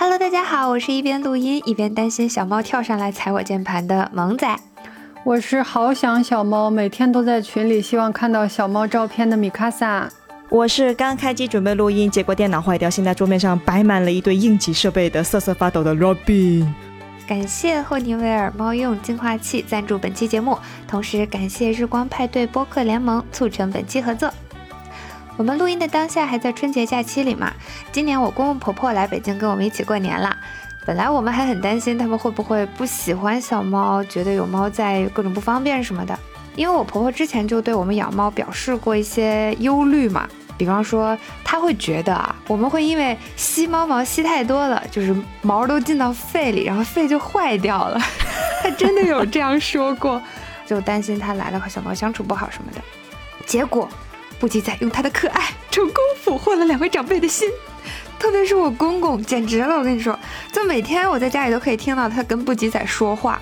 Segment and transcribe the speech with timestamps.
[0.00, 4.48] Hello，大家好，我是一边录音一边担心小猫跳上来踩我键盘的萌仔。
[5.24, 10.08] 我是好想小猫，每天都在群里希望看到小猫照片的米卡萨。
[10.48, 16.66] 我是刚开机准备录音，结果电脑坏掉，现在桌面上摆满了一堆应急设备的瑟瑟发抖的 Robin。
[17.28, 20.58] 感谢霍尼韦尔猫用净化器赞助本期节目，
[20.88, 24.32] 同时感谢日光派对播客联盟促成本期合作。
[25.40, 27.50] 我们录音的当下还在春节假期里嘛？
[27.90, 30.36] 今年我公公婆婆来北京跟我们一起过年啦。
[30.84, 36.14] 本来我们还很担心他们会不会不喜欢小猫，觉得有猫在各种不方便什么的。
[36.56, 40.28] 因为我婆婆之前就对我们养猫表示过一些忧虑嘛。
[40.58, 47.98] 比方说，她会觉得啊，我们会因为吸猫毛吸太多了，就是毛都进到肺里，然后肺就坏掉了。
[48.62, 50.20] 她 真的有这样说过，
[50.66, 52.82] 就担心他来了和小猫相处不好什么的。
[53.46, 53.88] 结果，
[54.40, 57.48] 布吉仔用他的可爱成功俘获了两位长辈的心，
[58.18, 59.76] 特别是我公公，简直了！
[59.76, 60.18] 我跟你说，
[60.50, 63.38] 就每天我在家里都可以听到他跟布吉仔说话，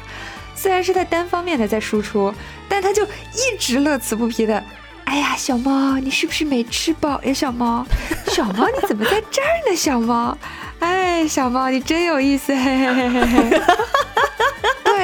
[0.56, 2.34] 虽然是他单方面的在输出，
[2.68, 4.62] 但他就一直乐此不疲的。
[5.04, 7.32] 哎呀，小猫，你是不是没吃饱呀？
[7.32, 7.86] 小猫，
[8.26, 9.76] 小猫，你怎么在这儿呢？
[9.76, 10.36] 小猫，
[10.80, 13.62] 哎，小猫，你真有意思，嘿嘿嘿嘿嘿。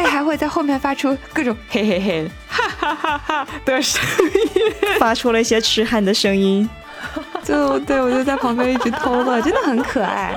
[0.05, 4.03] 对，还会在后面发出各种嘿嘿嘿，哈哈哈哈的声
[4.55, 6.69] 音， 发出了一些痴汉的声音。
[7.43, 10.35] 就对，我就在旁边一直偷乐，真的很可爱。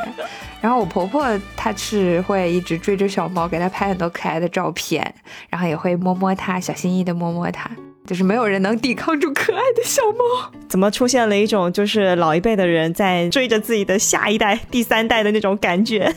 [0.60, 5.14] 然后我婆婆她是会一直追着小猫，给它拍很多可爱的照片，
[5.50, 7.70] 然后也会摸摸它，小心翼翼的摸摸它。
[8.06, 16.14] 就是没有人能抵抗住可爱的小猫，怎么出现了一种就是老一辈的人在追着自己的下一代、第三代的那种感觉？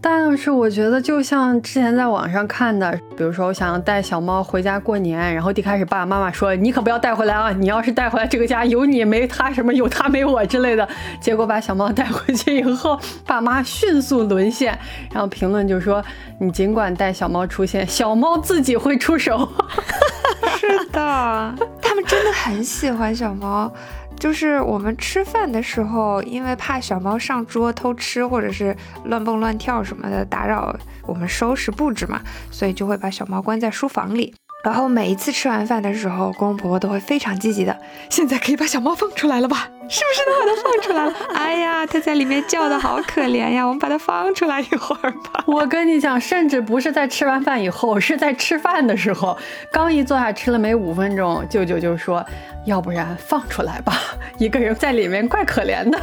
[0.00, 10.88] 但是我觉得，就像之前在网上看的，比如说我想要带小猫回家过年，然后一开始爸爸妈妈说你可不要带回来啊，你要是带回来，这个家有你没他什么，有他没我之类的。
[11.20, 14.78] 结果把小猫带回去以后，爸妈迅速沦陷，
[15.12, 16.02] 然后评论就说
[16.38, 19.48] 你尽管带小猫出现，小猫自己会出手。
[20.58, 23.72] 是的，他们真的很喜欢小猫。
[24.18, 34.34] 就是我们吃饭的时候，因为怕小猫上桌偷吃，或者是乱蹦乱跳什么的，打扰我们收拾布置嘛，所以就会把小猫关在书房里。
[34.64, 37.76] 然后每一次吃完饭的时候，公公婆婆都会非常积极的，
[38.10, 39.68] 现在可以把小猫放出来了吧？
[39.88, 41.14] 是不是能把它放出来了？
[41.32, 45.44] 哎呀，它在里面叫的好可怜呀，我们把它放出来一会儿吧。
[45.46, 49.38] 我跟你讲，甚至不是在吃完饭以后，是在吃饭的时候，
[49.72, 52.24] 刚一坐下吃了没五分钟，舅舅就说，
[52.66, 53.94] 要不然放出来吧，
[54.38, 55.98] 一个人在里面怪可怜的。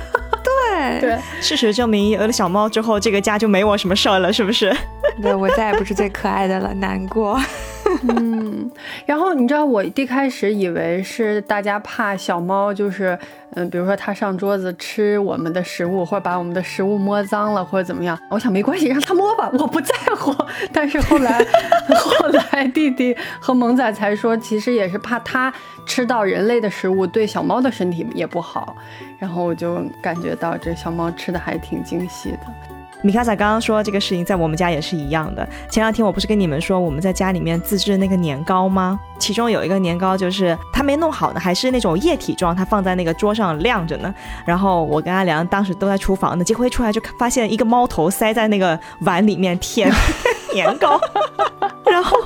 [0.72, 4.76] 对对，事实证明有了小猫之后，这个家就没我什么事儿了，是不是？
[5.22, 7.40] 对我再也不是最可爱的了，难过。
[8.10, 8.72] 嗯，
[9.06, 13.18] 然后你知道我一开始以为是大家怕小猫，就是
[13.52, 18.18] 嗯，比如说它上桌子吃我们的食物，或者把我们的食物摸脏了，或者怎么样。
[18.30, 20.36] 我想没关系，让它摸吧，我不在乎。
[20.74, 21.38] 但是后来，
[21.96, 25.54] 后来弟弟和萌仔才说，其实也是怕它
[25.86, 28.76] 吃到人类的食物，对小猫的身体也不好。
[29.20, 32.75] 然后我就感觉到这小猫吃的还挺精细的。
[33.02, 35.48] 米卡萨刚刚说这个事情在我们家也是一样的。
[35.70, 39.00] 前两天我不是跟你们说我们在家里面自制那个年糕吗？
[39.20, 44.14] 其中有一个年糕就是它没弄好呢，还是那种液体状，它放在那个桌上晾着呢。
[44.46, 49.92] 然后我跟阿良当时都在厨房呢，结果一出来就发现一个猫头塞在那个碗里面舔
[50.54, 51.00] 年糕。
[51.86, 52.18] 然后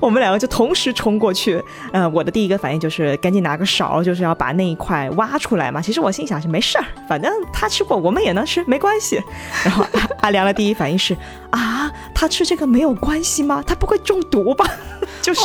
[0.00, 1.62] 我们两个就同时冲过去，
[1.92, 5.80] 呃，我的第一个反应就是赶紧拿个勺，就是要把那一块挖出来嘛。
[5.80, 9.22] 其实我心想是没事儿，反正他吃过，我们也能吃，没关系。
[9.64, 9.84] 然后
[10.20, 11.16] 阿良的第一反应是
[11.50, 13.62] 啊，他吃这个没有关系吗？
[13.66, 14.64] 他不会中毒吧？
[15.22, 15.42] 就是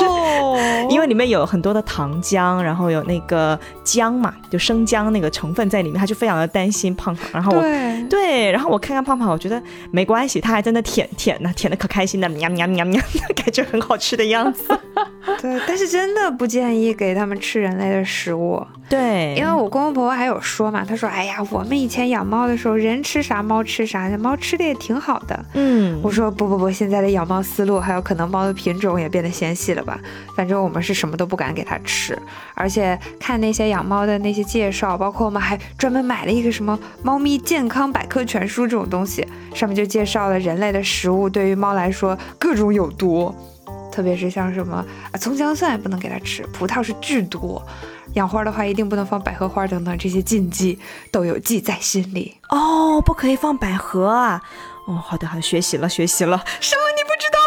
[0.90, 7.30] 因为里面有很多的糖浆，然后有那个姜嘛，就生姜那个成分在里面，他就非常的担心胖胖。
[7.34, 7.62] 然后我
[8.10, 9.62] 对，然后我看看胖胖，我觉得
[9.92, 13.02] 没关系，他还在那舔舔呢，舔的可开心的，喵喵喵喵，
[13.36, 14.64] 感觉很好吃的样子。
[15.42, 18.66] 对，但是真的不建议给他们吃人类的食物。
[18.90, 25.46] 对，因为我公公婆婆还有说嘛，他说，哎呀，我们以前养猫的时候，人吃啥猫吃啥，那猫吃的也挺好的。
[25.56, 30.00] 嗯，我说不不不，现在的养猫思路还有可能猫的品种也变得纤细了吧？
[30.38, 32.18] 反正我们是什么都不敢给它吃，
[32.54, 43.36] 而且看那些养猫的那些介绍，包括我们还专门买了一个什么猫咪健康百科全书这种东西，上面就介绍了人类的食物对于猫来说各种有毒。
[43.98, 44.76] 特别是像什么
[45.12, 47.60] 啊，葱姜蒜也不能给它吃，葡萄是剧毒，
[48.14, 50.78] 养花的话一定不能放百合花等等，这些禁忌
[51.12, 53.02] 都有记在心里哦。
[53.02, 54.40] 不可以放百合啊！
[54.86, 56.40] 哦，好的，好，学习了，学习了。
[56.60, 56.82] 什么？
[56.96, 57.40] 你不知道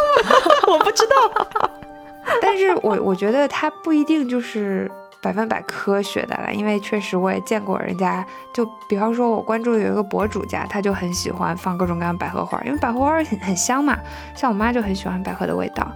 [0.67, 0.75] 吗？
[0.75, 1.71] 我不知道。
[2.43, 4.91] 但是我我觉得它不一定就是
[5.23, 13.97] 百分百科学的了，因为确实我也见过人家，就比方说我关注有一个博主家，他就很喜欢放各种各样百合花，因为百合花很很香嘛，
[14.35, 15.87] 像我妈就很喜欢百合的味道。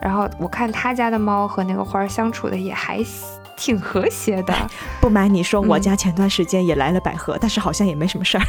[0.00, 3.04] 然后我看他家的猫和那个花相处的也还
[3.56, 4.54] 挺和谐的。
[5.00, 8.44] 不瞒你说，我家前段时间也来了百合，但是好像也没什么事儿。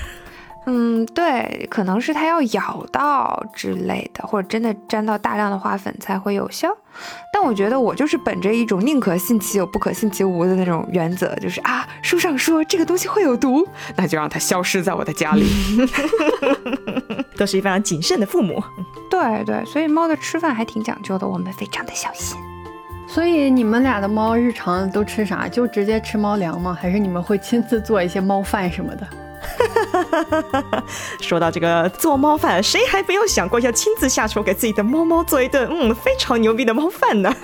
[0.69, 6.68] 嗯，对，可能是它要咬到之类的，或者真的沾到大量的花粉才会有效。
[7.31, 13.66] 但我觉得我就是本着一种宁可信其有，不可信其无的那种原则，就是啊，书上说这个东西会有毒，
[13.96, 15.48] 那就让它消失在我的家里。
[17.38, 18.62] 都是一非常谨慎的父母。
[19.10, 22.38] 对对，所以猫的吃饭还挺讲究的，我们非常的小心。
[23.08, 25.48] 所以你们俩的猫日常都吃啥？
[25.48, 26.78] 就直接吃猫粮吗？
[26.78, 29.08] 还是你们会亲自做一些猫饭什么的？
[31.22, 37.34] 说到这个做猫饭，谁还没有想过要亲自下厨给自己的猫猫做一顿嗯非常牛逼的猫饭呢？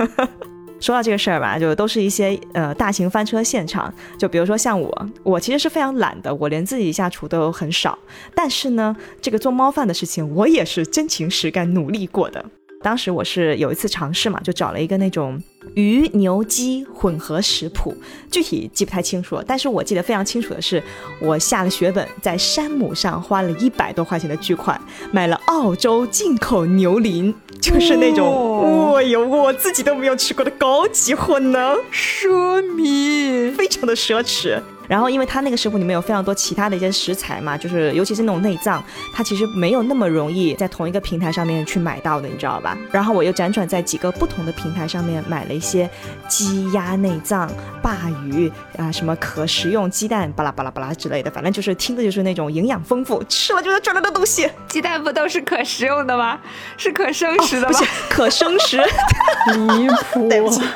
[0.80, 3.94] 说到这个事儿吧，就都是一些呃大型翻车现场。
[4.18, 7.98] 就比如说像我，我其实是非常懒的，我连自己下厨都很少。
[8.36, 12.44] 但是呢，这个做猫饭的事情，我也是真情实感努力过的。
[12.82, 15.42] 当时我是有一次尝试嘛，就找了一个那种
[15.75, 17.95] 鱼牛鸡混合食谱，
[18.30, 20.81] 具体记不太清楚了，但是我记得非常清楚的是，
[21.19, 24.80] 我下了血本，在山姆上花了一百多块钱的巨款，
[25.12, 34.62] 买了澳洲进口牛鳞，就是那种，哎呦，我自己都没有吃过的高级货呢，奢靡，非常的奢侈。
[34.88, 38.84] 然后，因为它那个食谱里面有非常多其他的一些食材嘛，就是尤其是那种内脏，
[39.14, 42.78] 它其实没有那么容易在同一个平台上面去买到的，你知道吧？
[42.92, 45.90] 然后我又辗转在几个不同的平台上面买了一些
[46.28, 47.50] 鸡鸭内脏、
[47.82, 54.50] 鲅鱼啊，什么可食用鸡蛋，巴拉巴拉巴拉之类的，反正就是听的就是那种营养丰富，吃了就能赚的东西。
[54.68, 56.38] 鸡蛋不都是可食用的吗？
[56.78, 57.70] 是可生食的吗？
[57.70, 58.78] 不是可生食，
[59.56, 60.28] 离谱！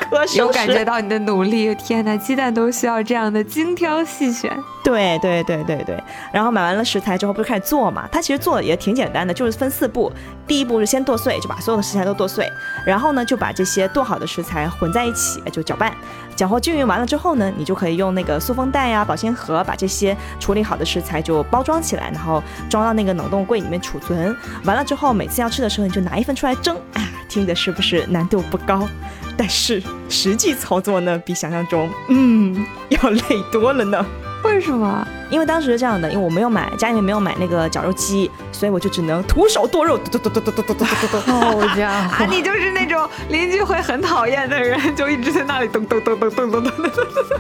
[0.10, 0.38] 可生食。
[0.38, 3.97] 有感觉到你的努力，天哪，鸡蛋都需要这样的精挑。
[4.06, 4.52] 细选，
[4.84, 8.08] 对对对对对，然后买完了食材之后，不是开始做嘛？
[8.12, 10.12] 它其实做也挺简单的，就是分四步。
[10.46, 12.50] 第一步是先剁碎，就把所有的食材都剁碎，
[12.86, 15.94] 然后呢，就把这些剁好的食材混在一起，就搅拌，
[16.36, 24.36] 搅和均匀完了之后呢，你就可以用那个塑封袋呀、保鲜盒把这些处理好的食材就包装起来，然后装到那个冷冻柜里面储存。
[24.64, 26.78] 完了之后，每次要吃的时候，你就拿一份出来蒸。
[26.94, 28.88] 啊，听的是不是难度不高？
[29.38, 34.04] 但是实际操作呢，比想象中，嗯，要累多了呢。
[34.44, 35.08] 为什么？
[35.30, 41.34] 因为当时是这样的，因为我没有买家里面没有买那个绞肉机，所以我就只能徒手剁肉，剁剁剁剁剁剁剁剁剁。
[41.34, 42.24] 好家伙！
[42.24, 46.82] 啊，你就是那种邻居会很讨厌的人，就一直在那里咚咚咚咚咚咚咚。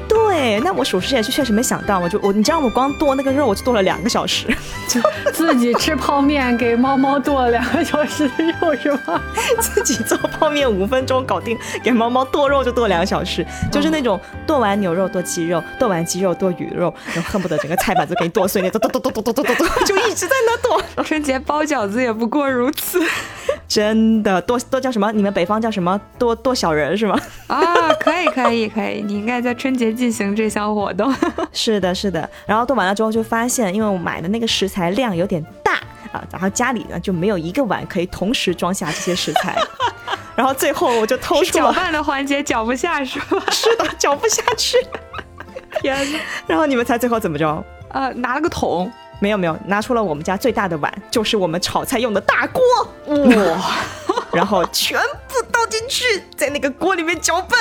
[0.07, 4.48] 对，那我属实也是确实没想到，我就我你知道我光剁那个肉我就剁了两个小时，
[4.90, 5.00] 就
[5.31, 9.22] 自己吃泡面给猫猫剁了两个小时的肉是吗？
[9.60, 16.94] 自己做泡面五分钟搞定，给猫猫剁肉就剁两个小时，就是那种剁完牛肉剁鸡肉，剁完鸡肉剁鱼肉，
[17.30, 17.76] 恨不得整个。
[17.77, 21.03] 菜板子给你剁碎，那剁剁剁剁剁剁剁剁，就一直在那剁。
[21.03, 23.01] 春节包饺子也不过如此，
[23.68, 25.12] 真的剁剁叫什么？
[25.12, 26.00] 你们北方叫什么？
[26.18, 27.19] 剁剁小人是吗？
[27.47, 27.63] 啊，
[28.00, 31.13] 可以可以可以，你应该在春节进行这项活动。
[31.53, 32.29] 是的，是的。
[32.45, 35.73] 然后剁完了之后就发现，因为我买的那个食材量有点大
[36.12, 39.56] 啊，然后家里呢就没有一个碗可以同时装下这些食材。
[40.35, 43.44] 然后最后我就偷出搅拌的环节搅不下是吧？
[43.51, 44.77] 是的，搅不下去。
[45.81, 46.19] 天哪！
[46.48, 47.64] 然后你们猜最后怎么着？
[47.90, 52.62] 呃，拿了个桶，没有没有，拿出了我们家最大的碗，就是我们炒菜用的大锅，
[53.07, 53.76] 哇！
[54.33, 57.59] 然后全部倒进去，在那个锅里面搅拌。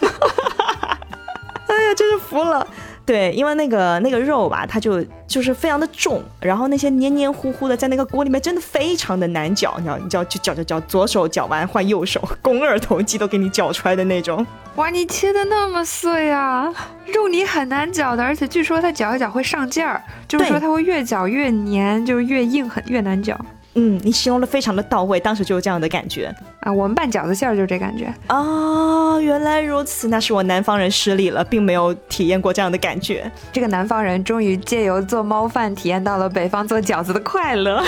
[1.66, 2.66] 哎呀，真是服了。
[3.10, 14.46] 对，因为那个那个肉吧，它就就是非常的重，然后那些黏黏糊糊的，在那个锅里面真的非常的难搅，你知道，你知道，就搅搅搅，左手搅完换右手，肱二头肌都给你搅出来的那种。
[14.76, 16.72] 哇，你切的那么碎啊！
[17.12, 23.36] 肉泥很难搅的，而且据说它搅一搅会上劲儿，就是说它会越搅越黏，就是越硬，很越难搅。
[23.74, 26.72] 嗯，你形容的非常的到位，当时就有这样的感觉啊。
[26.72, 33.30] 我们拌饺子馅儿就是这感觉哦，原来如此，那是我南方人失礼了，并没有体验过这样的感觉。
[33.52, 37.80] 这个南方人终于借由做猫饭体验到了北方做饺子的快乐，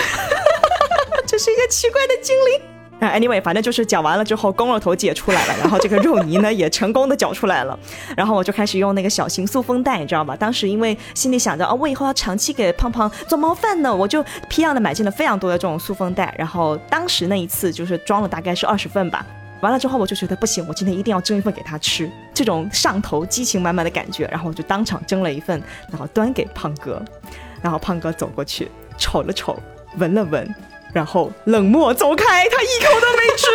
[1.27, 2.72] 这是一个奇怪的经历。
[2.99, 7.77] 那 Anyway，反正就是搅完了之后，肱二头肌也出来了，然后这个肉泥呢 也成功的搅出来了，
[8.15, 10.35] 然后我就开始用那个小型塑封袋，你知道吧？
[10.35, 19.25] 当时因为心里想着啊，我以后要长期给胖胖做猫饭呢，我就批量的买进了非常多的这种塑封袋，然后当时那一次就是装了大概是二十份吧。
[19.59, 27.03] 完了之后我就觉得不行，我今天一定要蒸一份给他吃，这种上头激情满满的感觉，然后我就当场蒸了一份，然后端给胖哥，
[27.61, 29.57] 然后胖哥走过去瞅了瞅，
[29.97, 30.53] 闻了闻。
[30.93, 33.47] 然后冷漠走开，他一口都没吃。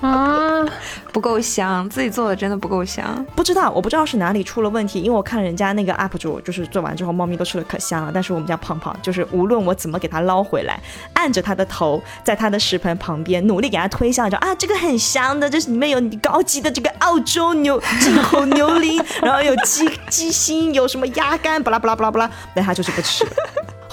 [0.00, 0.64] 啊，
[1.12, 3.24] 不够香，自己做的真的不够香。
[3.36, 10.80] 不知道，我不知道是哪里出了问题，因为我看人家那个 UP 主就是做完之后，猫咪都吃的可香了，但是我们家胖胖就是无论我怎么给它捞回来，
[11.14, 23.26] 按着它的头，在它的食盆旁边努力给它推销着啊，这个很香的，这是里面有高级的这个澳洲牛进口牛铃，然后有鸡鸡心，有什么鸭肝，巴拉巴拉巴拉巴拉，但它就是不吃。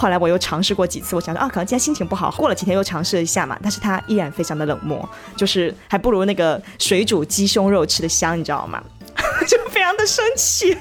[0.02, 8.82] 后来我又尝试过几次，我想说啊，可能今天心情不好，过了几天又尝试了一下嘛，但是它依然非常的冷漠，就是还不如那个水煮鸡胸肉吃的香，你知道吗？
[9.48, 10.76] 就非常的生气。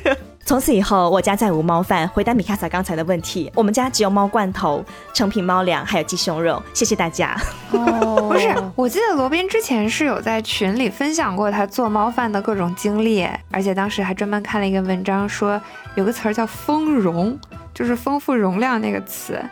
[0.46, 2.08] 从此以后，我家再无猫饭。
[2.08, 6.60] 回答米卡萨刚才的问题，我们家只有猫罐头、成品猫粮，还有鸡胸肉。
[6.72, 7.38] 谢谢大家。
[7.72, 15.60] 哦， 不是，我记得罗宾之前是有在群里分享过他做猫饭的各种经历，而且当时还专门看了一个文章，说
[15.94, 17.38] 有个词儿叫“丰容”，
[17.80, 19.42] 就是丰富容量那个词，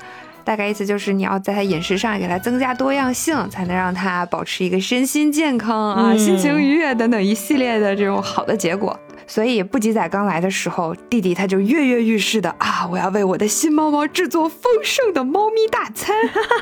[0.45, 8.95] 大概意思就是你要在它饮食上给它增加多样性，才能让它保持一个身心健康啊、嗯心情愉悦等等一系列的这种好的结果。
[9.27, 16.15] 所以布吉仔刚来的时候，弟弟他就跃跃欲试的啊，我要为我的新猫猫制作丰盛的猫咪大餐。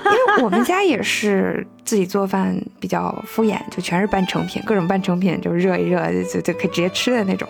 [0.04, 6.00] 因为我们家也是自己做饭比较敷衍，就全是半成品，各种半成品就热一热
[6.32, 7.48] 就就可以直接吃的那种。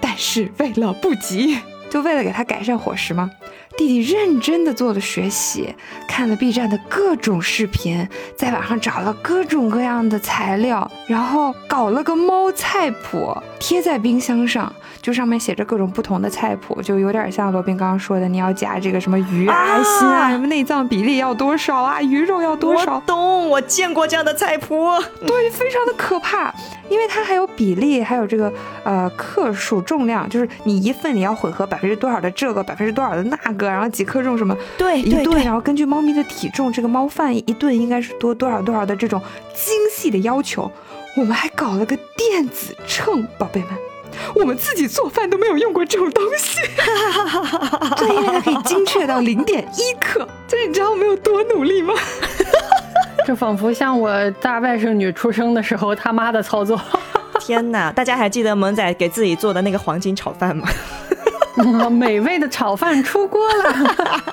[0.00, 1.58] 但是为了布吉，
[1.94, 3.30] 就为了给他改善伙食吗，
[3.76, 5.74] 弟弟认真的做了学习，
[6.08, 24.88] 看了 B 站的各种视频，在网上找了各种各样的材料，然后搞了个猫菜谱贴在冰箱上，就上面写着各种不同的菜谱，就有点像罗宾刚刚说的，你要加这个什么鱼啊、啊心啊、什么内脏比例要多少啊，鱼肉要多少我，懂，我见过这样的菜谱。
[25.26, 26.54] 对，非常的可怕，
[26.88, 28.52] 因为它还有比例，还有这个
[28.84, 39.20] 呃克数、重量，就是你一份你要混合百分之多少的这个，百分之多少的那个，然后几克重什么对一顿，然后根据猫咪的体重，这个猫饭一顿应该是多多少多少的这种
[39.54, 40.70] 精细的要求。
[41.16, 43.70] 我们还搞了个电子秤，宝贝们。
[44.34, 46.60] 我们自己做饭都没有用过这种东西，
[47.96, 51.92] 就因为它可以精确到零点一克，就是你知道我们有多努力吗？
[53.26, 56.80] 这仿佛像我大外甥女出生的时候他妈的操作。
[57.40, 57.90] 天哪！
[57.92, 60.66] 大家还记得萌仔给自己做的那个黄金炒饭吗？
[61.90, 63.74] 美味的炒饭出锅了，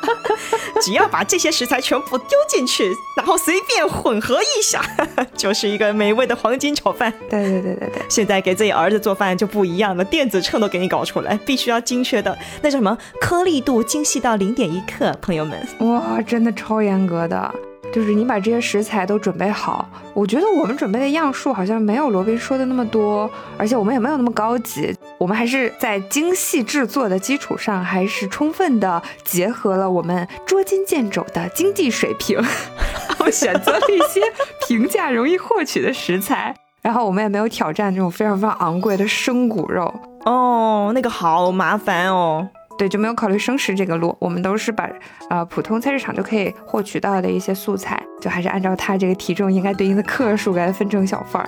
[0.81, 4.81] 只要把这些食材全部丢进去，然后随便混合一下，
[5.37, 7.13] 就是一个美味的黄金炒饭。
[7.29, 8.01] 对对对对对。
[8.09, 15.67] 现在给自己儿子做饭就不一样了，电子秤都给你搞出来，必须要精确的，那叫什么颗粒度精细到零点一克，朋友们。
[15.79, 17.53] 哇，真的超严格的，
[17.91, 19.87] 就是你把这些食材都准备好。
[20.13, 24.95] 我觉得我们准备的样数好像没有罗宾说的那么多，而且我们也没有那么高级。
[25.17, 34.21] 我们还是在精细制作的基础上，还是充分的结合了我们捉襟见肘的经济水平，然后选择了一些
[34.67, 36.55] 平价、容易获取的食材。
[36.81, 39.93] 然后我们也没有挑战这种非常非常昂贵的生骨肉，
[40.25, 42.49] 哦，那个好麻烦哦。
[42.81, 44.89] 对，就没有考虑生食这个路，我们都是把
[45.29, 51.47] 呃普通菜市场就可以获取到的一些素菜，就还是按照它这个体重应该对应的克数给它分成小份儿，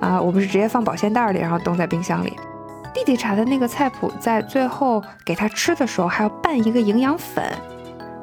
[0.00, 2.36] 啊、我们是直接放保鲜袋里，然后冻在冰箱里。
[2.92, 7.42] 弟弟查的那个菜谱，在最后给他吃的时候还要拌一个营养粉，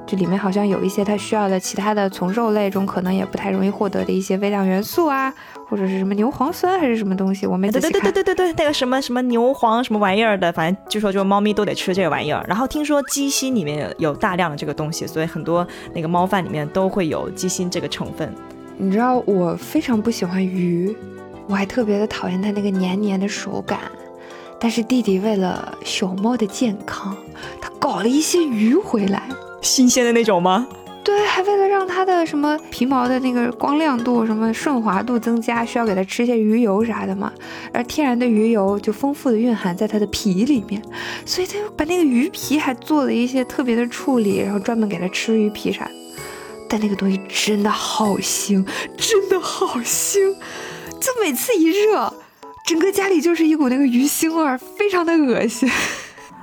[0.05, 5.33] 这里面好像有一些他需要的其他的从肉类中可能也不太容易获得的一些微量元素啊，
[5.73, 7.99] 或者是什么牛磺酸还是什么东西，我没仔对对。
[7.99, 12.45] 对对对对，那个什么什么牛磺什么玩意儿的，反正据说就猫咪都得吃这个玩意儿。
[12.47, 18.31] 然后听说鸡心里面有大量的这个东西，所以很多那个猫饭里面都会有鸡心这个成分。
[18.77, 20.95] 你知道我非常不喜欢鱼，
[21.47, 23.79] 我还特别的讨厌它那个黏黏的手感。
[24.59, 27.17] 但是弟弟为了小猫的健康，
[27.59, 29.23] 他搞了一些鱼回来。
[29.63, 30.67] 新鲜的那种吗？
[31.03, 37.31] 对，还为了让它的什么皮毛的那个光亮度、什么顺滑度增加，需要给它吃些鱼油啥的嘛。
[37.73, 40.81] 而天然的鱼油就丰富的蕴含在它的皮里面，
[41.25, 45.91] 所以他又把那个鱼皮还做了一些特别的处理，然后专门给它吃鱼皮啥的。
[46.69, 48.65] 但那个东西真的好腥，
[48.97, 50.33] 真的好腥，
[50.99, 52.11] 就每次一热，
[52.65, 55.69] 整个家里就是一股那个鱼腥味，非常的恶心。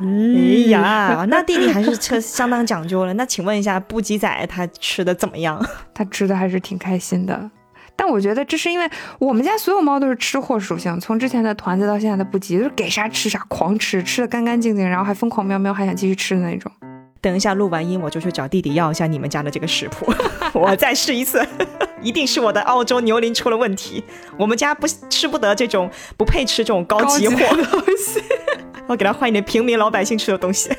[0.00, 3.12] 哎呀，那弟弟还是吃 相当讲究了。
[3.14, 5.64] 那请问一下，布吉仔他吃的怎么样？
[5.95, 7.50] 他吃的还是挺开心的。
[7.95, 8.88] 但我觉得这是因为
[9.19, 16.73] 我们家所有猫都是吃货属性，从之前的团子到现在的布吉，就是给啥吃啥，狂吃，吃的干干净净，然后还疯狂喵喵，还想继续吃的那种。
[17.21, 20.12] 等一下录完音，我就去找弟弟要一下你们家的这个食谱，
[20.59, 21.47] 我再试一次。
[22.03, 24.03] 一定是我的澳洲牛铃出了问题，
[24.39, 28.23] 我们家不吃不得这种不配吃这种高级货的东西。
[28.89, 30.71] 我给他换一点平民老百姓吃的东西。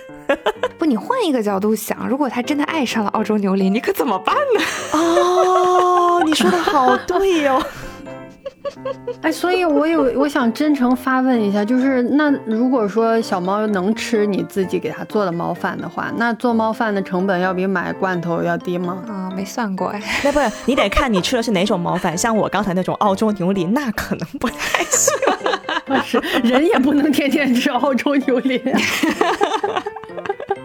[0.79, 4.63] 不，你换一个角度想，如果他真的爱上了澳洲牛铃，你可怎么办呢？
[4.93, 7.61] 哦，你说的好对哟、
[9.21, 19.03] 哎，所以我有我想真诚发问一下，就是那如果说小猫能吃你自己给它做的猫饭的话，那做猫饭的成本要比买罐头要低吗？
[19.07, 20.01] 啊，没算过哎。
[20.23, 25.13] 那不是你得看你吃的是哪种猫饭，像我刚才那种澳洲牛里，那可能不太行。
[26.05, 28.61] 是人也不能天天吃澳洲牛里。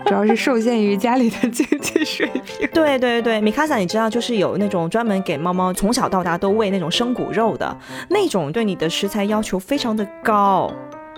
[0.07, 2.69] 主要是受限于家里的经济水平。
[2.73, 7.77] 对对对，米卡萨，你知道就是有那种专门给猫猫从小到大都喂那种生骨肉的
[8.09, 10.73] 那种，对你的食材要求非常的高。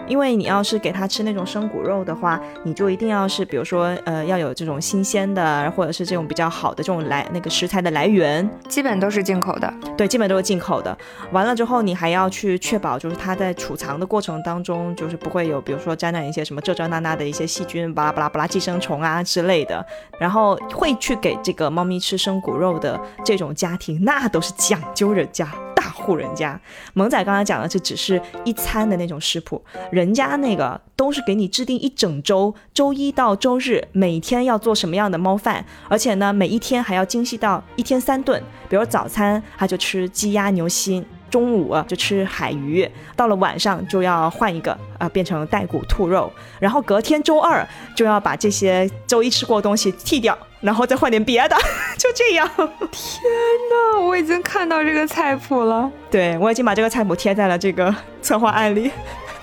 [0.08, 9.72] 因为你要是给它吃那种生骨肉的话，你就一定要是，比如说，呃，要有这种新鲜的，或者是这种比较好的这种来那个食材的来源，基本都是进口的。
[9.96, 10.96] 对，基本都是进口的。
[11.32, 19.84] 完了之后，你还要去确保，就是它在储藏的过程当中，就是不会有，比如说沾染一些什么这这那那的一些细菌，巴拉巴拉巴拉寄生虫啊之类的。
[20.18, 25.48] 然后会去给这个猫咪吃生骨肉的这种家庭，那都是讲究人家。
[25.78, 26.60] 大户人家，
[26.92, 50.36] 萌仔刚才讲的这只是一餐的那种食谱，人家那个都是给你制定一整周，周一到周日每天要做什么样的猫饭，而且呢，每一天还要精细到一天三顿，比如早餐他就吃鸡鸭牛心，中午就吃海鱼，到了晚上就要换一个啊，变成带骨兔肉，然后隔天周二就要把这些周一吃过的东西剔掉。
[50.60, 51.56] 然后再换点别的，
[51.96, 52.44] 就这样。
[52.56, 53.22] 天
[53.70, 55.88] 哪，我已经看到这个菜谱了。
[56.10, 58.90] 对，我已经把这个菜谱贴在了这个策划案里。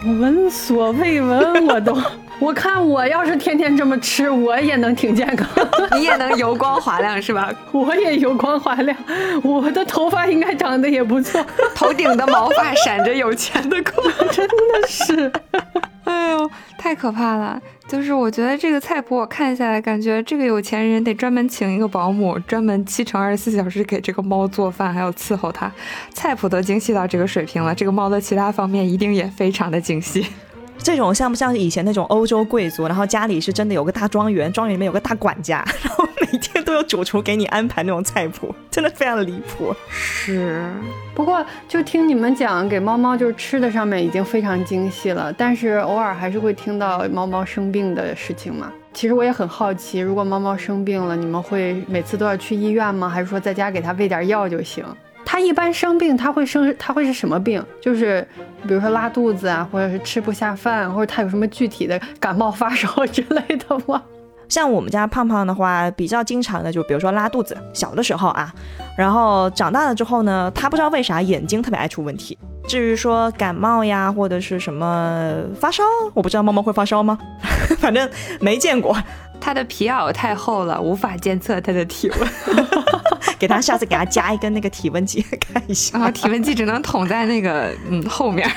[0.04, 1.98] 闻所未闻，我都。
[2.38, 5.48] 我看我要是天天这么吃，我也能挺健康，
[5.98, 7.50] 你也能油光滑亮是吧？
[7.72, 8.96] 我也油光滑亮，
[9.42, 15.32] 我的头发应该长得也不错，头顶的毛发闪着有钱的光， 真的是。
[16.12, 17.62] 哎呦，太可怕了！
[17.88, 25.72] 就是我觉得这个菜谱我看下来，感觉这个有钱人得专门请一个保姆，专门七乘二十四小时给这个猫做饭，还有伺候它。
[26.14, 30.26] 菜谱都精细到这个水平了，这个猫的其他方面一定也非常的精细。
[30.78, 39.74] 这种像不像以前那种欧洲贵族，然后家里是真的有个大庄园，庄园里面有个大管家， 然后每天都有主厨给你安排那种菜谱， 真的非常离谱。
[39.90, 40.70] 是，
[41.16, 48.72] 不过就听你们讲，给猫猫就是吃的上面已经非常精细了，但是偶尔还是会听到猫猫生病的事情嘛。
[48.94, 53.10] 其实我也很好奇，如果猫猫生病了，你们会每次都要去医院吗？
[53.10, 54.86] 还是说在家给它喂点药就行？
[55.36, 57.62] 它一般生病，他会生，他会是什么病？
[57.82, 58.26] 就是
[58.66, 64.02] 比如说拉肚子啊，或者是吃不下饭，或者他有什么具体的感冒发烧之类的吗？
[64.48, 68.50] 像我们家胖胖的话，比较经常的就比如说拉肚子，小的时候啊，
[68.98, 72.38] 然后长大了之后呢，他不知道为啥眼睛特别爱出问题。
[72.66, 77.20] 至于说感冒呀，或者是什么发烧，我不知道猫猫会发烧吗？
[77.78, 78.96] 反正没见过。
[79.42, 82.30] 它的皮袄太厚了，无法监测它的体温。
[83.40, 85.22] 给他下次给他加一根那个体温计
[85.54, 88.50] 看一下，啊体温计只能捅在那个嗯后面，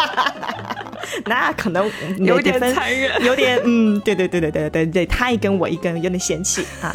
[1.26, 6.94] 那可能有点残忍，有点嗯，对对对对对对对，他一根我一根，有点嫌弃啊，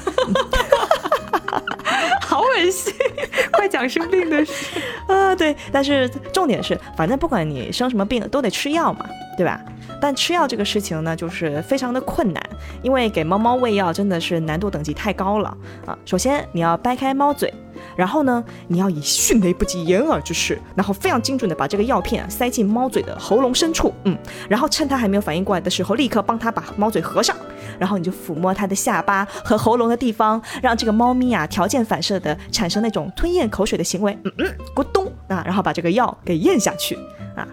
[2.53, 2.93] 好恶心，
[3.53, 9.59] 快讲生病的事啊， 对，但是重点是，反正不管你生什么病都得吃药嘛，对吧？
[9.99, 12.43] 但吃药这个事情呢，就是非常的困难，
[12.81, 15.97] 因为给猫猫喂药真的是难度等级太高了啊！
[16.05, 17.51] 首先你要掰开猫嘴，
[17.95, 24.17] 然后呢，你要以迅雷不及掩耳之势，然后非常精准的把这个药片塞进猫嘴的喉咙深处，嗯，
[24.49, 27.35] 然后趁它还没有反应过来的时候，立刻帮它把猫嘴合上，
[27.79, 36.95] 然后你就抚摸它的下巴和喉咙的地方，让这个猫咪啊条件反射的产生那种吞咽口水的行为，嗯嗯，咕咚啊，然后把这个药给咽下去
[37.35, 37.47] 啊。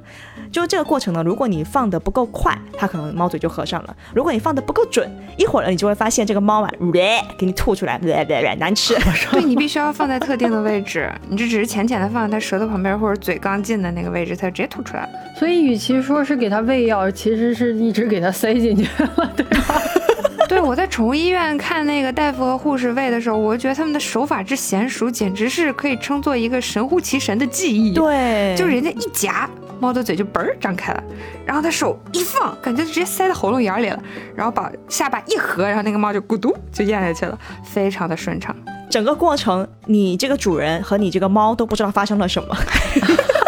[0.53, 6.71] 就这个过程呢，如果你放的不够快，它可能猫嘴就合上了；如果你放的不够准，一会儿你就会发现这个猫啊，
[7.39, 7.99] 给你吐出来，
[8.59, 8.97] 难吃。
[9.31, 15.09] 对 你必须要放在特定的位置，你这只是浅浅的放在它舌头旁边或者嘴刚进的那个位置，它就直接吐出来了。
[15.39, 19.81] 所以，与其说是给它喂药，其实是一直给它塞进去了，对吧？
[20.49, 27.95] 对，我在宠物医院看那个大夫和护士喂的时候，我觉得他们的手法之娴熟，简直是可以称作一个神乎其神的技艺。
[27.95, 29.49] 对，就人家一夹。
[29.81, 31.03] 猫的嘴就嘣儿张开了，
[31.47, 34.01] 然后它手一放，感觉直接塞到喉咙眼里了，
[34.37, 38.55] 然后把下巴一合，然后那个猫就咕嘟就咽下去了，非常的顺畅。
[38.91, 42.57] 整个过程，你这个主人和你这个猫都不知道发生了什么。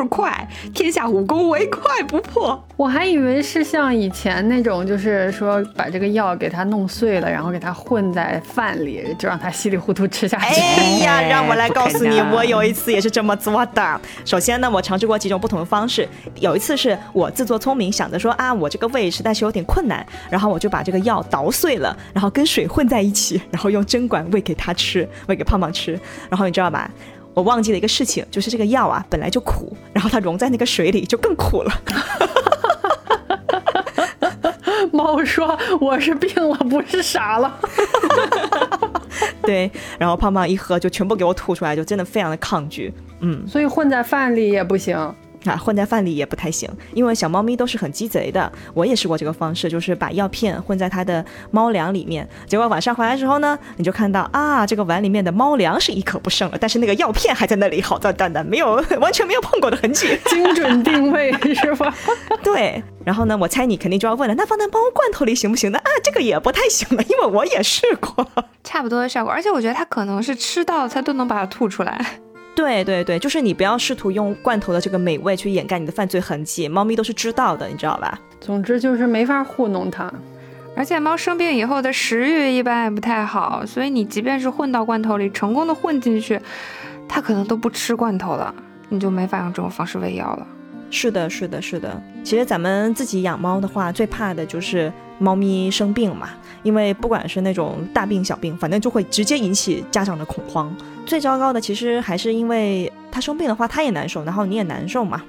[0.00, 2.58] 就是快，天下武功唯快不破。
[2.74, 10.58] 我还以为是像以前那种，就是说把这个药给它弄碎了，然后给它混在饭里，就让它稀里糊涂吃下去。
[10.58, 14.00] 哎呀， 让我来告诉你，我有一次也是这么做的。
[14.24, 16.08] 首先呢，我尝试过几种不同的方式。
[16.36, 26.00] 有一次是我自作聪明，想着说啊，我这个胃实在是有点困难，然后我就把这个药捣碎了，然后跟水混在一起，然后用针管喂给它吃，喂给胖胖吃。
[26.30, 26.90] 然后你知道吧？
[27.34, 31.72] 我忘记了一个事情，就是这个药啊本来就苦，然后它溶在那个水里就更苦了。
[34.92, 37.58] 猫说：“我是病了，不是傻了。
[39.42, 42.92] ”对，然后胖胖一喝就全部给我吐出来，就真的非常的抗拒。
[43.20, 44.96] 嗯，所以混在饭里也不行。
[45.44, 48.50] 啊，混在饭里也不太行，因为小猫咪都是很鸡贼的。
[48.74, 52.28] 我也试过这个方式，就是把药片混在它的猫粮里面。
[52.46, 61.94] 结果晚上回来之后呢，你就看到啊，这个碗里面的猫粮是一颗不剩了，但是那个药片还在那里，好端端的，没有完全没有碰过的痕迹， 精准定位 是吧？
[62.42, 62.82] 对。
[63.02, 65.78] 然后呢，我猜你肯定就要问了，那放在猫罐头里行不行呢？
[65.78, 68.26] 啊，这个也不太行了，因为我也试过，
[68.62, 69.32] 差不多的效果。
[69.32, 71.98] 而且我觉得它可能是吃到它都能把它吐出来。
[72.60, 78.20] 对对对，就是你不要试图用罐头的这个美味去掩盖你的犯罪痕迹，猫咪都是知道的，你知道吧？
[78.38, 80.12] 总之就是没法糊弄它，
[80.76, 86.38] 而且猫生病以后的食欲一般也不太好，所以你即便是混到罐头里，成功的混进去，
[87.08, 88.54] 它可能都不吃罐头了，
[88.90, 90.46] 你就没法用这种方式喂药了。
[90.90, 92.02] 是的，是的，是的。
[92.22, 96.30] 其实咱们自己养猫的话，最怕的就是猫咪生病嘛，
[96.62, 100.74] 因为不管是那种大病小病，反正就会直接引起家长的恐慌。
[101.04, 105.20] 最糟糕的其实还是因为它生病的话，它也难受，然后你也难受嘛，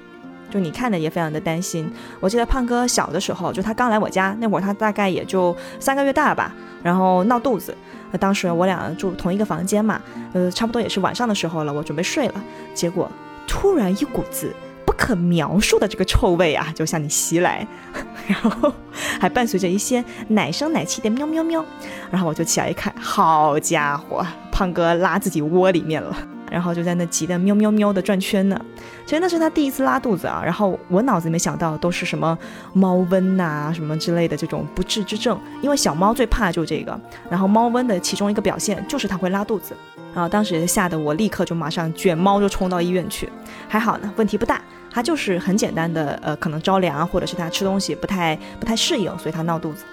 [0.50, 1.88] 就你看的也非常的担心。
[2.20, 7.76] 我记得胖哥小的时候，就他刚来我家那会儿，他大概也就三个月大吧，然后闹肚子。
[8.18, 10.00] 当时我俩住同一个房间嘛，
[10.32, 13.10] 呃，差不多也是晚上的时候了，我准备睡了，结果
[13.46, 14.54] 突然一股子。
[14.92, 17.66] 不可描述的这个臭味啊，就向你袭来，
[18.28, 18.70] 然后
[19.18, 21.64] 还伴随着一些奶声奶气的喵喵喵，
[22.10, 26.14] 然后我就起来一看，好家伙，胖哥拉自己窝里面了，
[26.50, 28.60] 然后就在那急得喵喵喵的转圈呢。
[29.06, 32.38] 其实那是他第一次拉肚子啊，然后我脑子里面想到都是什么
[32.74, 37.00] 猫瘟呐，什么之类的这种不治之症，因为小猫最怕就这个。
[37.30, 39.74] 然后猫瘟的其中一个表现就是它会拉肚子，
[40.14, 43.26] 然后当时吓得我立刻就马上卷猫就冲到医院去，
[43.66, 44.60] 还好呢，问题不大。
[44.92, 49.84] 他就是很简单的，呃，可能着凉，或者是他吃东西不太不太适应，所以他闹肚子。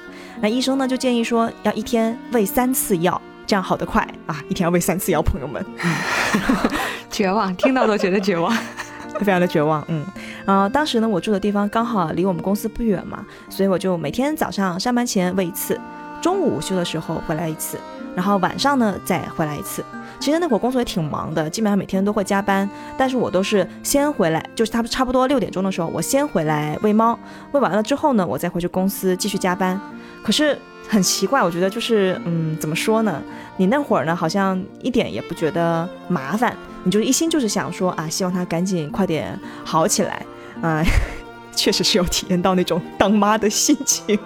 [0.41, 4.41] 那医生呢就建议说，要一天喂三次药，这样好得快啊！
[4.49, 5.65] 一天要喂三次药，朋友们，
[7.09, 8.53] 绝望，听到都觉得绝望，
[9.19, 9.83] 非常的绝望。
[9.87, 10.05] 嗯，
[10.45, 15.79] 然后当时呢，我住的地方刚好离我们公司不远嘛，所以我就每天早上上班前喂一次，
[16.21, 17.77] 中午午休的时候回来一次，
[18.15, 19.83] 然后晚上呢再回来一次。
[20.19, 22.69] 其实那会儿工作也挺忙的，基本上每天都会加班。
[22.97, 27.17] 但是我都是先回来，就是差不差不多六点钟的时候，我先回来喂猫，
[27.51, 29.79] 喂完了之后呢，我再回去公司继续加班。
[30.23, 33.21] 可是很奇怪，我觉得就是，嗯，怎么说呢？
[33.57, 40.25] 你那会儿呢，好像一点也不觉得麻烦，你就一心就是想说啊，希望他赶紧快点好起来。
[40.61, 40.83] 啊，
[41.55, 44.19] 确实是有体验到那种当妈的心情。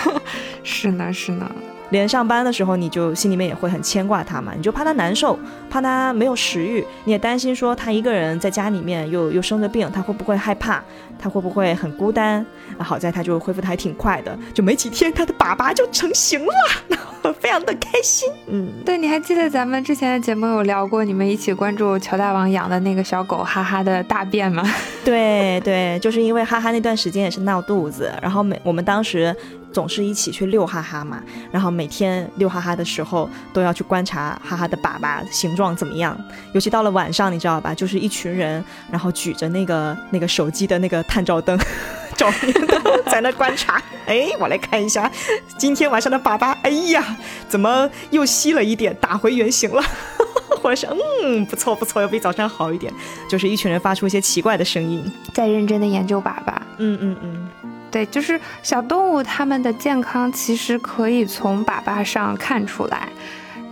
[0.62, 1.50] 是呢，是呢。
[1.90, 5.38] 连上班的时候，你就心里面也会很牵挂他嘛，你就怕他难受，
[5.70, 10.82] 怕他没有食欲，你也担心说他一个人在家里面又又生着病，他会不会害怕，
[11.18, 12.44] 他会不会很孤单？
[12.78, 18.28] 好在他就恢复的还挺快的，就没几天他的粑粑就成型了， 非常的开心。
[18.48, 24.62] 嗯，对，你还记得咱们之前的节目有聊过，你们一起关注乔大王养的那个小狗哈哈的大便吗？
[25.04, 29.34] 对对，就是因为哈哈那段时间也是闹肚子，然后每我们当时。
[29.72, 36.18] 总是一起去遛哈哈嘛，然后每天遛哈哈的时候都要去观察哈哈的粑粑形状怎么样。
[36.52, 37.74] 尤其到了晚上，你知道吧？
[37.74, 41.58] 就是一群人，然后举着那个那个手机的那个探照灯，
[42.16, 43.80] 照明灯在那观察。
[44.06, 45.10] 哎，我来看一下
[45.58, 46.56] 今天晚上的粑粑。
[46.62, 47.04] 哎呀，
[47.48, 49.82] 怎么又稀了一点，打回原形了？
[50.62, 50.88] 或者是
[51.22, 52.92] 嗯，不错不错，要比早上好一点。
[53.28, 55.04] 就是一群人发出一些奇怪的声音，
[55.34, 56.54] 在认真的研究粑粑。
[56.78, 57.48] 嗯嗯嗯。
[57.90, 63.08] 对，就是小动物它们的健康其实可以从粑粑上看出来，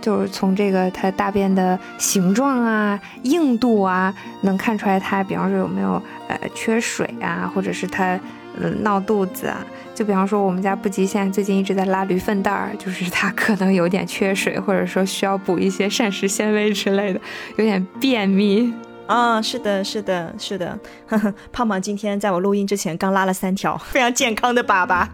[0.01, 8.19] 就是从这个它大便的形状啊、硬度啊，能看出来它，比方说有没有呃缺水啊，或者是它
[8.59, 9.63] 嗯闹肚子啊。
[9.93, 17.19] 就比方说我们家布吉现在最近一直在拉驴粪蛋儿，就是它可能有点缺水，或者说需要补一些膳食纤维之类的，
[17.55, 18.73] 有点便秘。
[19.07, 20.77] 啊，是的，是的，是的，
[21.51, 25.07] 胖胖今天在我录音之前刚拉了三条 非常健康的粑粑啊，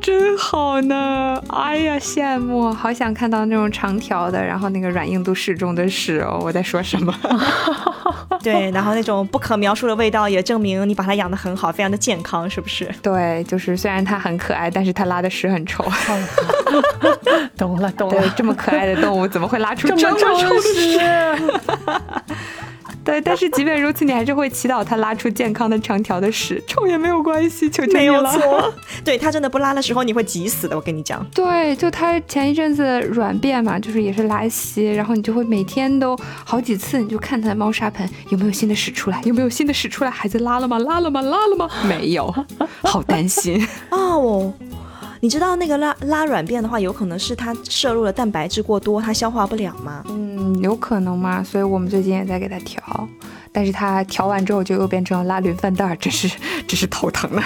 [0.00, 1.40] 真好呢！
[1.48, 6.40] 哎呀，羡慕，好想看到那种长条的，然后那个软硬度适中的屎哦！
[6.42, 7.14] 我在说什么？
[8.42, 12.88] 对，然后那种不可描述的味道也证明你把它养得很好，非常的健康，是不是？
[13.02, 15.84] 对，就是虽然它很可爱，但是它拉的屎很臭。
[17.56, 20.98] 懂了，懂了，这么可爱的动物怎么会拉出这么臭的屎？
[23.06, 28.00] 对，但是即便如此，你还是会祈祷它拉出健康的长条的屎，臭也没有关系，求求你了。
[28.00, 30.74] 没有错， 对它真的不拉的时候，你会急死的。
[30.74, 40.76] 我跟你讲，对，就它前一阵子软便嘛，就是也是拉稀，然后你就会每天都好几次，你就看它的猫砂盆有没有新的屎出来，有没有新的屎出来，孩子拉了吗？
[40.80, 41.22] 拉了吗？
[41.22, 41.70] 拉了吗？
[41.88, 42.34] 没有，
[42.82, 44.52] 好担心 哦。
[45.20, 50.04] 你知道那个拉拉软便的话，有可能是它摄入了蛋白质过多，它消化不了吗？
[50.08, 51.42] 嗯，有可能吗？
[51.42, 53.08] 所以我们最近也在给它调，
[53.52, 56.28] 但是它调完之后就又变成了拉铝饭袋，真是
[56.66, 57.42] 真是头疼了。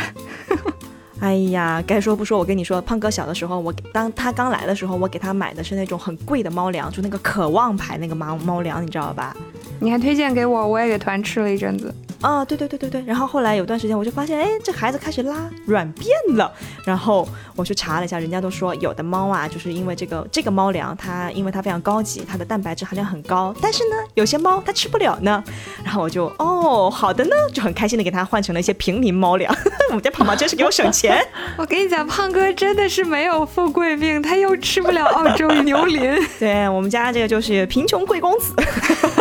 [1.21, 9.37] 哎呀，该说不说，我跟你说，胖哥小的时候，我当他刚来的时候，我给他买的是那种很贵的猫粮，就那个渴望牌那个猫猫粮，你知道吧？
[9.79, 11.95] 你还推荐给我，我也给团吃了一阵子。
[12.21, 16.53] 啊，对对对对对，然后后来有段时间我就发现，哎，这孩子开始拉软便了，
[16.85, 25.43] 然后我去查了一下，人家都说有的猫啊，就是因为这个这个猫粮，它因为它非常高级，它的蛋白质含量很高，但是呢，有些猫它吃不了呢，
[25.83, 29.51] 然后我就哦，好的呢，就很开心的给它换成了一些平民猫粮，
[29.89, 31.10] 我们家胖胖真是给我省钱。
[31.57, 38.55] 我跟你讲，胖哥真的是没有富贵命，他又吃不了澳洲牛鳞， 对我们家这个就是贫穷贵公子，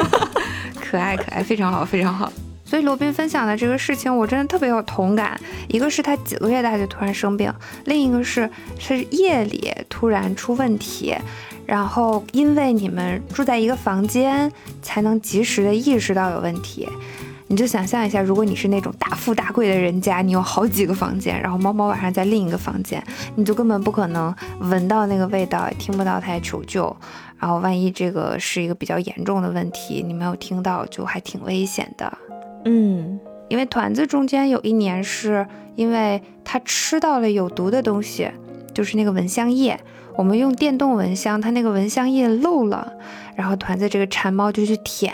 [0.80, 2.32] 可爱可爱，非常好非常好。
[2.66, 5.40] 所以罗宾分享的这个事情，我真的特别有同感。
[5.68, 7.52] 一个是他几个月大就突然生病，
[7.86, 8.48] 另一个是
[8.78, 11.16] 是夜里突然出问题，
[11.66, 14.52] 然后因为你们住在一个房间，
[14.84, 16.88] 才能及时的意识到有问题。
[17.50, 23.04] 你就想象一下，如果你是那种大富大贵的人家，你有好几个房间，然后猫猫晚上在另一个房间，
[23.36, 26.96] 你就根本不可能闻到那个味道，也听不到它求救。
[27.40, 32.18] 然后万一这个是一个比较严重的问题，你没有听到，就还挺危险的。
[32.66, 38.30] 嗯，因为团子中间有一年是因为它吃到了有毒的东西，
[38.76, 39.80] 就是那个蚊香液。
[40.16, 42.92] 我们用电动蚊香，它那个蚊香液漏了，
[43.38, 45.14] 然后团子这个馋猫就去舔，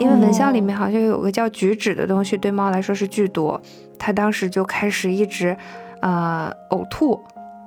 [0.00, 3.56] 因为蚊香里面好像有个叫菊酯的东西，对猫来说是剧毒。
[3.98, 5.56] 它当时就开始一直，
[6.00, 7.22] 呃，呕吐，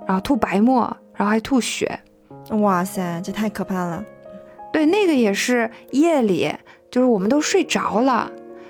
[0.06, 0.82] 然后吐白沫，
[1.15, 1.98] 然后还吐血。
[2.50, 4.04] 哇塞，这太可怕了。
[4.74, 6.52] 对，那个也是夜里，
[6.89, 8.30] 就是我们都睡着了。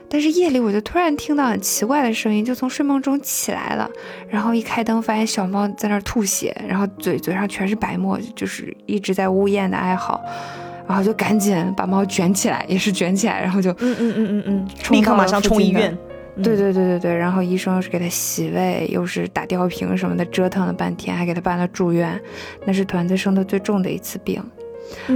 [0.09, 3.89] 但是夜里我就突然听到很奇怪的声音，就从睡梦中起来了，
[4.29, 10.21] 然后一开灯发现小猫在那儿吐血，然后嘴嘴上全是白沫，就是一直在呜咽的哀嚎，
[10.87, 15.97] 然后就赶紧把猫卷起来，也是卷起来，然后就嗯嗯嗯嗯嗯，立刻马上冲医院。
[16.41, 22.19] 对对对对对，然后医生又是给它洗胃，又是打吊瓶什么的，折腾了半天，还给它办了住院。
[22.65, 24.43] 那是团子生的最重的一次病，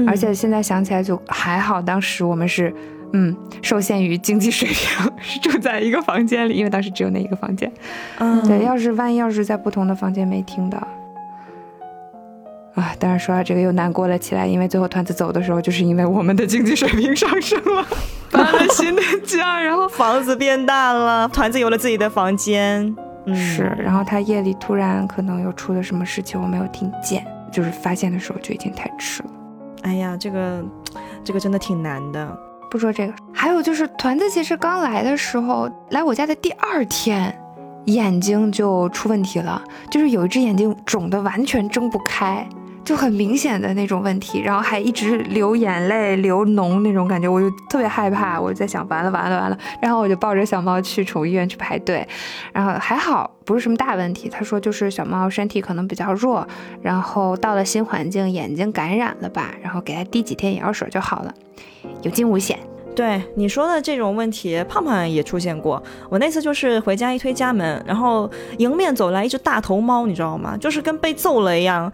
[0.08, 2.74] 而且现在想起来就还好，当时我们是。
[3.14, 7.72] 嗯，受限于经济水平，是住在一个房间里，因为当时只有那一个房间。
[8.20, 10.86] 嗯，对，要是万一要是在不同的房间没听到，
[12.78, 17.86] 啊，当然说到这个又难过了起来，因为最后团子走的时候，就是因为我们的经济水平上升了，
[18.32, 22.96] 搬了新的家，然后房子变大了，团子有了自己的房间。
[23.34, 29.30] 是，然后他夜里突然可能又出了什么事情，我没有听见，就是发现的时候就已经太迟了。
[29.82, 30.64] 哎呀，这个，
[31.24, 32.38] 这个真的挺难的。
[32.70, 37.38] 不说这个，还有就是团子其实刚来的时候，来我家的第二天，
[37.86, 42.48] 眼睛就出问题了，就是有一只眼睛肿的完全睁不开，
[42.88, 52.08] 就很明显的那种问题，然后还一直流眼泪、流脓那种感觉，我就特别害怕，我在想完了完了完了，然后我就抱着小猫去宠物医院去排队，
[52.54, 56.48] 然后还好不是什么大问题，他说就是小猫身体可能比较弱，
[56.82, 61.34] 然后到了新环境眼睛感染了吧，然后给它滴几天眼药水就好了。
[62.04, 62.58] 有惊无险。
[62.98, 65.82] 对你说的这种问题，胖胖也出现过。
[66.10, 70.58] 我那次就是回家一推家门，然后迎面走来一只大头猫，你知道吗？
[70.58, 71.92] 就是跟被揍了一样，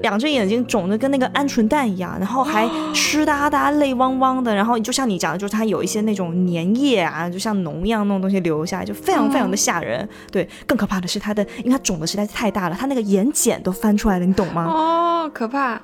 [0.00, 4.54] 两只眼睛肿的跟那个鹌鹑蛋一样，然后还湿哒哒、泪汪汪的。
[4.54, 10.08] 然后就像你讲的，就是它有一些那种粘液啊，就像脓一样那种东西流下来，就非常非常的吓人。
[10.30, 14.66] 对，更可怕的是它的，因为它肿的实在是太大了，它那个眼睑都翻出来了，你懂吗？
[14.68, 15.80] 哦，可怕。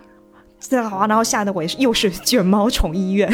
[0.61, 3.29] 这好，然后吓得我也是，又是卷毛宠医院，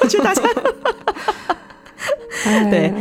[0.00, 0.42] 我觉得大家，
[2.70, 2.92] 对，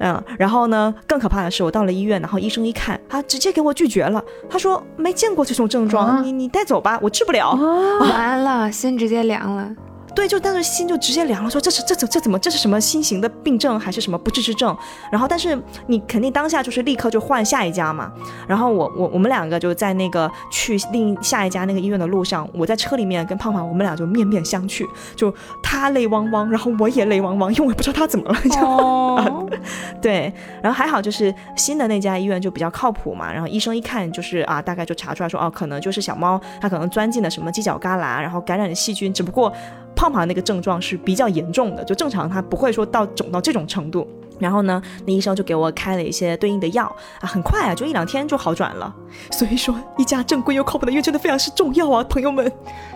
[0.00, 7.54] 嗯，然后呢，更可怕的是，我到了医院，然后医生一看，他直接给我拒绝了，他说没见过这种症状，你你带走吧，我治不了，
[8.00, 9.70] 完了，心直接凉了。
[10.18, 14.76] 对，就当时心就直接凉了，说这是这怎这怎么这是什么新型的病症还是什么不治之症？
[15.12, 18.12] 然后但是你肯定当下就是立刻就换下一家嘛。
[18.48, 28.36] 然后我我我们两个就在那个去另下一家那个医院的路上，我在车里面跟胖胖，我们俩就面面相觑，就他泪汪汪，然后我也泪汪汪，因为我也不知道他怎么了。
[28.60, 29.48] 哦，
[30.02, 33.32] 对，然后还好就是新的那家医院就比较靠谱嘛。
[33.32, 39.52] 然后医生一看就是啊，大概就查出来说哦，可能就是小猫它可能钻进了什么犄角旮旯，然后感染了细菌，只不过。
[39.94, 44.06] 胖胖那个症状是比较严重的，就正常他不会说到肿到这种程度。
[44.38, 46.84] 然后呢，那医生就给我开了一些对应的药
[47.20, 48.94] 啊，很快啊，就一两天就好转了。
[49.32, 52.50] 所以说，一家正规又靠谱的医院真的非常是重要啊，朋友们。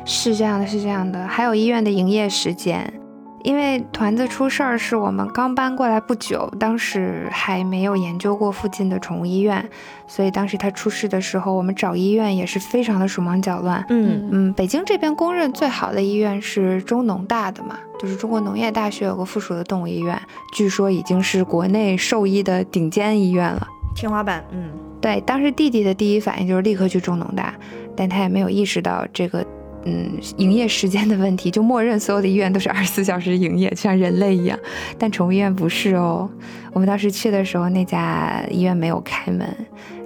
[0.04, 3.01] 是这样的，是这样的，还有医院的营业时间。
[3.44, 9.68] 因为团子出事儿是我们刚搬过来不久，当时还没有研究过附近的宠物医院，
[10.06, 13.84] 所以当时他出事的时候，我们找医院也是非常的手忙脚乱。
[13.88, 20.20] 嗯嗯，北京这边公认最好的医院是中农大的嘛，就是中国农业大学有个附属的动物医院，
[20.54, 24.44] 据说已经是国内兽医的顶尖医院了，天花板。
[24.52, 27.54] 嗯，对，当时弟弟的第一反应就是立刻去中农大，
[27.96, 29.44] 但他也没有意识到这个。
[29.84, 34.58] 嗯，营业时间的问题， 就默认所有的医院都是二十四小时营业，就像人类一样。
[34.98, 36.28] 但宠物医院不是哦。
[36.72, 39.46] 我们当时去的时候，那家医院没有开门。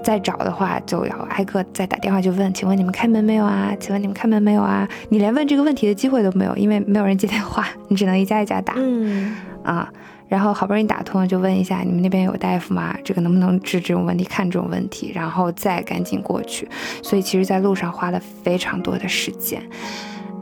[0.03, 3.73] 再找的话，就要挨个再打电话就问，请问你们开门没有啊？
[3.81, 4.89] 请问你们开门没有啊？
[5.09, 8.75] 你连问这个问题的机会都没有，因为没有人接电话，你只能一家一家打。
[8.77, 9.35] 嗯
[9.65, 9.93] 啊。
[10.29, 12.97] 然后好不容易打通了，就问一下你们那边有大夫吗？
[13.05, 14.25] 这个能不能治这种问题？
[14.25, 16.69] 看这种问题，然后再赶紧过去。
[17.03, 19.63] 所以其实，在路上花了非常多的时间。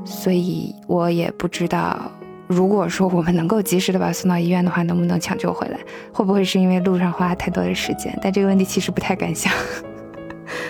[0.05, 2.11] 所以我也不知道，
[2.47, 5.79] 如果说我们能够及时的把他送到医院的话，能不能抢救回来？
[6.13, 8.17] 会不会是因为路上花了太多的时间？
[8.23, 9.53] 但这个问题其实不太敢想。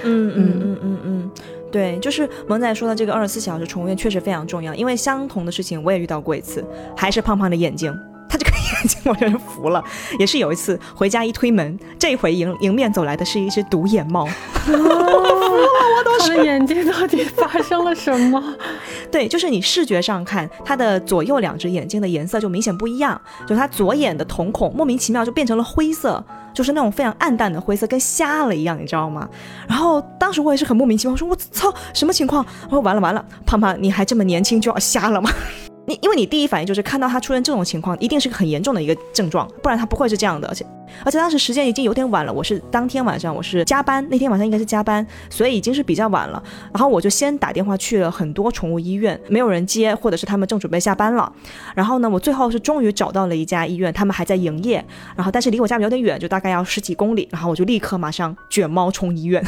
[0.04, 1.30] 嗯嗯嗯嗯嗯，
[1.70, 6.64] 对，就是萌仔说的这个二十四小时宠物医院确实非常重要，因为相同的事情我也遇到过一次，
[6.96, 7.92] 还是胖胖的眼睛。
[8.34, 9.82] 他这个眼睛我真是服了，
[10.18, 14.26] 也是有一次回家一推门，这回迎迎面走来的是一只独眼猫，
[14.66, 18.42] 我都是眼睛到底发生了什么？
[19.12, 29.28] 对，就是你视觉上看它的左右两只眼睛的颜色就明显不一样，就它左眼的瞳孔莫名其妙就变成了灰色，就是那种非常暗淡的灰色，跟瞎了一样，你知道吗？
[29.68, 32.44] 然后当时我也是很莫名其妙，我说我操，什么情况？
[32.64, 35.30] 我说完了完了，胖胖你还这么年轻就要瞎了吗？
[35.86, 40.48] 你因为你第一反应就是看到他出现这种情况，一定是个很严重的一个症状，不然他不会是这样的。
[40.48, 40.64] 而且
[41.04, 46.42] 而且当时时间已经有点晚了，我是当天晚上我是加班，那天晚上应该是加班，所以已经是比较晚了。
[46.72, 51.30] 然后我就先打电话去了很多宠物医院，没有人接，或者是他们正准备下班了。
[51.74, 54.82] 然后呢，我最后是终于找到了一家医院，他们还在营业，
[55.14, 57.28] 然后但是离我家有点远，就大概要十几公里。
[57.30, 59.44] 然后我就立刻马上卷猫冲医院，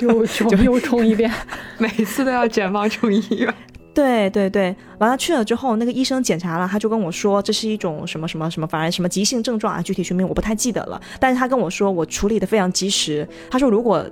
[0.00, 1.30] 又冲 又冲一遍，
[1.78, 3.54] 每次都要卷猫冲医院。
[3.96, 11.00] 对对对，完了去了之后，那个医生检查了，他就跟我说这是一种什么什么什么，反正什么急性症状啊，具体学名我不太记得了。
[11.18, 14.04] 但是他跟我说我处理的非常及时，他说如果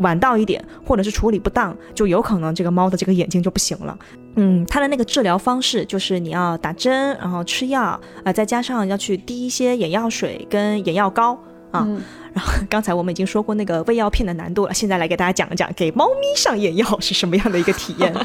[0.00, 3.98] 晚到一点，或者是处理不当，就有可能这个猫的这个眼睛就不行了。
[4.36, 11.38] 嗯，他的那个治疗方式就是你要打针，然后吃药啊，再加上要去滴一些眼药水跟眼药膏
[11.70, 11.88] 啊。
[12.34, 18.14] 然后刚才我们已经说过那个喂药片的难度了，现在来给大家讲一讲给猫咪上眼药是什么样的一个体验。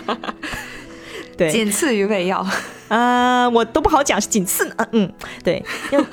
[1.38, 2.45] 对，仅次于喂药，
[2.88, 4.76] 啊， 我都不好讲是仅次呢。
[4.91, 5.12] 嗯，
[5.43, 6.06] 对，因为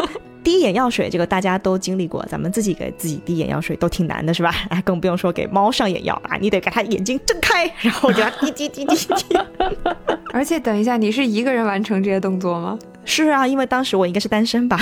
[0.42, 4.54] 滴眼药水这个大家都经历过，咱们自己给自己滴眼药水都挺难的，是吧？
[4.68, 9.38] 哎， 更不用说给猫上眼药啊，你得给它眼睛睁开，然后给它滴滴滴滴滴。
[10.32, 12.78] 而且等一下，你是一个人完成这些动作吗？
[13.06, 14.78] 是啊，因为当时我应该是单身吧。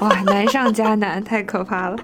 [0.00, 1.96] 哇，难上加难，太可怕了。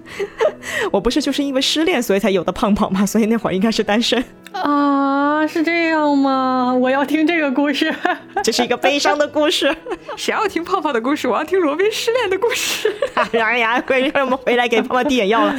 [0.90, 3.04] 我不是就是因为失恋所以才有的胖胖吗？
[3.04, 5.46] 所以那会儿应该是单身啊？
[5.46, 6.72] 是这样吗？
[6.72, 7.92] 我要听这个故事，
[8.44, 9.74] 这是一个悲伤的故事。
[10.16, 11.26] 谁要听泡泡的故事？
[11.26, 12.94] 我要听罗宾失恋的故事。
[13.32, 15.54] 哎呀，快让我们回来给泡泡滴眼药了。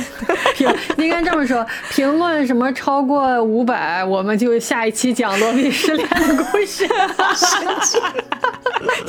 [0.56, 6.88] 评应该这么说，评论什么超过五百，我们就下一期讲罗宾失恋的故事。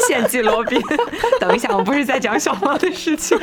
[0.09, 0.81] 献祭罗宾。
[1.41, 3.39] 等一下，我不是在讲小猫的事情。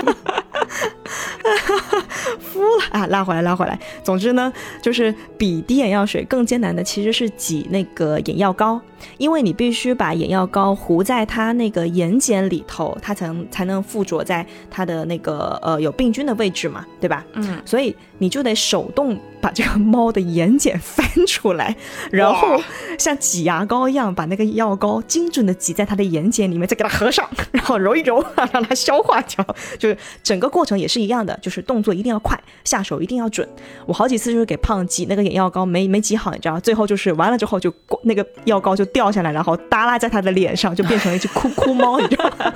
[2.40, 3.08] 服了啊！
[3.08, 3.78] 拉回来，拉回来。
[4.04, 4.52] 总之呢，
[4.82, 8.80] 就是比滴眼药水更艰难的，其实是挤那个眼药膏，
[9.18, 17.26] 因为你必须把眼药膏糊在它那个眼睑里头，它才能才能附着在它的那个呃有病菌的位置嘛，对吧？
[17.34, 21.76] 嗯，所以你就得手动把这个猫的眼睑翻出来，
[22.12, 22.62] 然后
[22.98, 28.24] 像挤牙膏一样把那个药膏精准的挤在它的眼睑里面，再给它合上，然后揉一揉，
[28.54, 29.46] 让它消化掉，
[29.80, 33.48] 就是整个过程也是一样的，就是动作一定要快，下手一定要准。
[33.86, 37.74] 我好几次就是给胖挤那个眼药膏没没挤好，你知道最后就是完了之后就
[38.04, 42.54] 那个药膏就掉下来，然后耷拉在他的脸上，就变成了一只哭哭猫，你知道吗？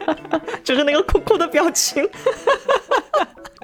[0.64, 2.08] 就是那个哭哭的表情。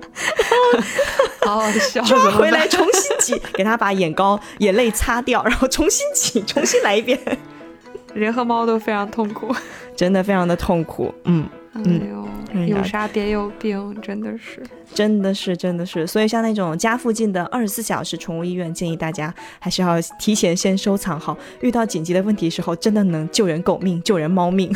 [1.42, 7.18] 好好笑，抓回来重新挤， 给他把眼膏眼泪擦掉，然后重新挤，重新来一遍。
[8.14, 9.55] 人和猫都非常痛苦，
[9.94, 11.14] 真的非常的痛苦。
[11.24, 14.61] 嗯嗯，有啥别有病，真的是，
[14.92, 16.07] 真的是，真的是。
[16.07, 24.74] 所以像那种家附近的二十四小时宠物医院，建议大家还是要提前先收藏好，遇到紧急的问题时候，真的能救人狗命，救人猫命。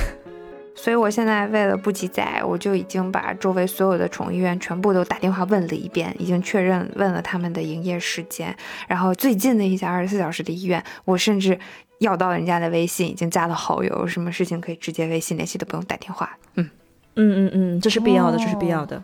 [0.75, 8.55] 所以我现在为了不积载，我就已经把周围所有的宠物医院全部都打电话问了一遍，已经确认问了他们的营业时间，
[8.89, 11.59] 然后最近的一家二十四小时的医院，我甚至。
[11.99, 16.37] 要到人家的微信，已经加了好友，什么事情可以直接微信联系，都不用打电话。
[16.57, 16.69] 嗯
[17.15, 19.01] 嗯嗯嗯，这是必要的，这是必要的。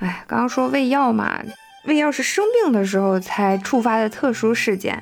[0.00, 1.40] 哎，刚刚说喂药嘛，
[1.84, 5.00] 喂药是生病的时候才触发的特殊事件，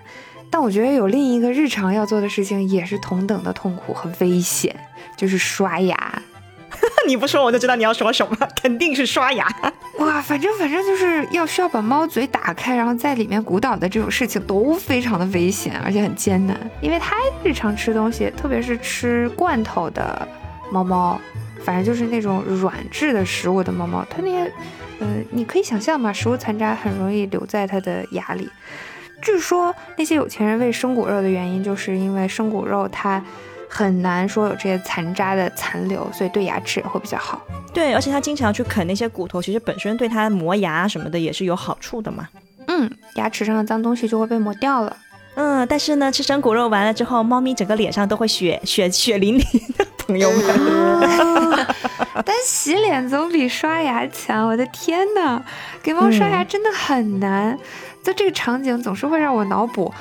[0.51, 4.79] 但我觉得有另一个日常要做的事情也是同等的痛苦和危险，
[5.19, 6.23] 就是刷牙。
[7.09, 9.47] 你不说我就知道你要说什么， 肯定是刷牙。
[9.99, 16.57] 哇，反正反正就是要需要把猫嘴打开，然后在里面鼓捣的这种事情都非常的危险，而且很艰难。
[16.81, 20.29] 因为它日常吃东西，特别是吃罐头的
[20.71, 21.19] 猫猫，
[21.65, 24.53] 反正就是那种软质的食物的猫猫，它那些，
[25.01, 28.49] 呃，你可以想象嘛，食物残渣很容易留在它的牙里。
[29.21, 33.25] 据说那些有钱人喂生骨肉的原因，就是因为生骨肉它。
[33.69, 37.41] 很难说有这些残渣的残留，所以对牙齿也会比较好。
[37.73, 42.27] 对，而且它经常去啃那些骨头，其实本身对它磨牙什么的也是有好处的嘛。
[42.67, 44.97] 嗯，牙齿上的脏东西就会被磨掉了。
[45.35, 49.45] 嗯，但是呢，吃生骨肉完了之后，猫咪整个脸上都会血 血血淋淋
[49.77, 51.67] 的，朋友们。
[52.25, 55.41] 但洗脸总比刷牙强，我的天哪，
[55.83, 57.57] 给猫刷牙真的很难。
[58.03, 59.93] 就这个场景总是会让我脑补。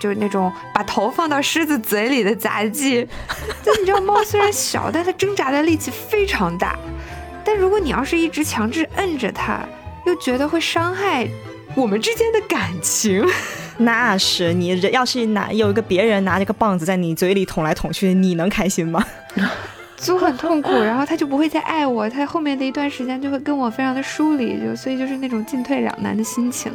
[0.00, 3.06] 就是那种把头放到狮子嘴里的杂技，
[3.64, 6.76] 就你知道，猫虽然小，但它挣扎的力气非常大。
[7.44, 9.60] 但如果你要是一直强制摁着它，
[10.06, 11.28] 又觉得会伤害
[11.74, 13.24] 我们之间的感情，
[13.78, 19.04] 那是你人要是拿有一个别人拿着个棒子在你嘴里捅来捅去，你能开心吗？
[19.96, 26.72] 就很痛苦， 然后他就不会再爱我，他后面的一段时间就会跟我非常的疏离，就所以就是那种进退两难的心情。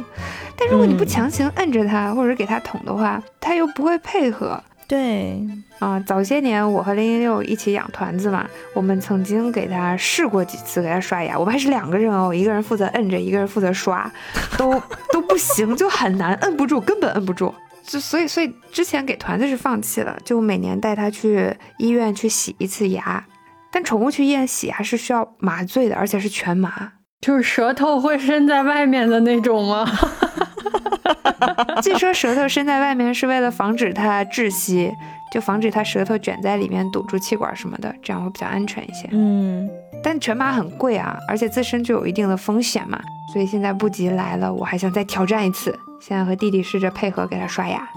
[0.56, 4.62] 但如果你不强行摁着他，或者给他捅的话，他又不会配合。
[4.88, 5.40] 对
[5.78, 14.10] 啊，早些年我和零零六一起养团子嘛，我们曾经给他试过几次给他刷牙，我们还是两个人哦，一个人负责摁着，一个人负责刷，
[14.58, 14.78] 都
[15.10, 17.54] 都不行，就很难摁不住，根本摁不住。
[17.84, 23.24] 就所以，所以之前给团子是放弃了，就每年带它去医院去洗一次牙。
[23.70, 29.86] 但宠物去医院洗牙是需要麻醉的，而且是全麻，就是舌头会伸在外面的那种吗？
[31.82, 34.92] 据说舌头伸在外面是为了防止它窒息，
[35.32, 39.08] 就防止它舌头卷在里面堵住气管什么的，这样会比较安全一些。
[39.10, 39.68] 嗯，
[40.02, 43.00] 但全麻很贵啊，而且自身就有一定的风险嘛，
[43.32, 45.76] 所以现在不急来了，我还想再挑战一次。
[46.04, 47.88] 现在和弟弟试着配合给他刷牙。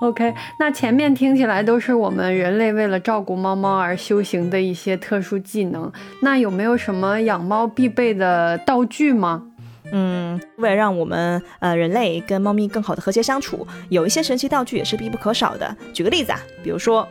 [0.00, 5.90] OK，那前面听起来都是我们人类为了照顾猫猫而修行的一些特殊技能。
[6.20, 9.44] 那有没有什么养猫必备的道具吗？
[9.92, 15.74] 嗯，为了让我们呃人类跟猫咪更好的和谐相处，有一些神奇道具也是必不可少的。
[15.94, 17.08] 举个例子啊，比如说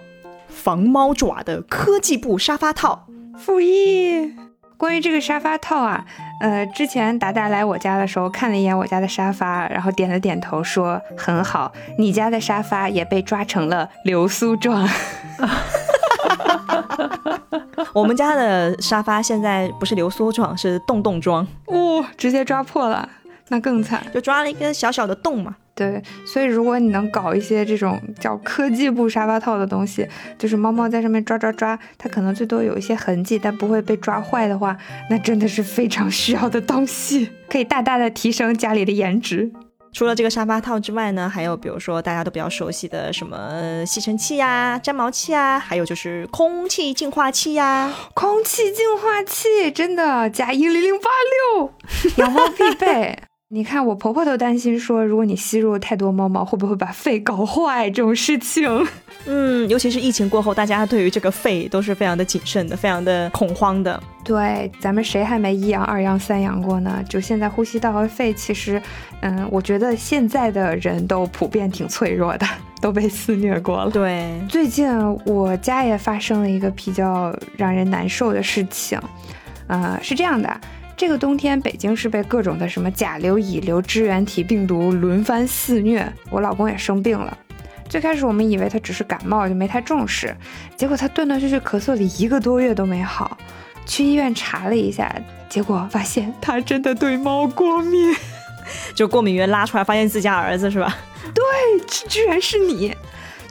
[0.47, 3.07] 防猫爪的科技布沙发套，
[3.39, 4.35] 负一。
[4.77, 6.05] 关于这个沙发套啊，
[6.41, 11.71] 呃，之前达达来我家的时候看了一眼我家的沙发，然后点了点头说很好。
[11.99, 14.89] 你家的沙发也被抓成了流苏状。
[17.93, 21.45] 我们家的沙发现在不是流苏状，是洞洞状。
[21.65, 23.07] 哦，直接抓破了，
[23.49, 25.55] 那更惨，就抓了一个小小的洞嘛。
[25.73, 30.07] 对，所以如果你能搞一些这种叫科技布沙发套的东西，
[30.37, 34.77] 就是猫猫在上面抓抓抓，它可能最多有一些痕迹，但不会被抓坏的话，
[35.09, 39.51] 那真的是非常需要的东西，可以大大的提升家里的颜值。
[39.93, 47.93] 除了这个沙发套之外呢，还有比如说大家都比较熟悉的什么吸尘器呀、粘毛器啊，还有就是空气净化器呀。
[48.13, 51.09] 空气净化器真的加一零零八
[51.55, 51.73] 六，
[52.17, 53.17] 养猫必备。
[53.53, 58.65] 你看，我婆婆都担心说，如果你吸入太多猫毛，会不会把肺搞坏这种事情。
[59.27, 64.01] 嗯，尤其是疫情过后，大家对于这个肺都是非常的谨慎的，非常的恐慌的。
[64.23, 67.03] 对，咱们谁还没一阳、二阳、三阳过呢？
[67.09, 68.81] 就现在呼吸道和肺，其实，
[69.19, 72.47] 嗯，我觉得现在的人都普遍挺脆弱的，
[72.79, 73.91] 都被肆虐过了。
[73.91, 74.89] 对， 最近
[75.25, 78.97] 我家也发生了一个比较让人难受的事情，
[79.67, 80.49] 呃，是这样的。
[81.01, 86.07] 这个冬天，北京是被各种的什么甲流、乙流支原体病毒轮番肆虐。
[86.29, 87.35] 我老公也生病了。
[87.89, 90.37] 最开始我们以为他只是感冒，就没太重视。
[90.77, 93.35] 结果他断断续续咳嗽了一个多月都没好。
[93.83, 95.11] 去医院查了一下，
[95.49, 98.15] 结果发现他真的对猫过敏。
[98.93, 100.95] 就过敏源拉出来，发现自家儿子是吧？
[101.33, 101.43] 对，
[102.07, 102.95] 居然是你。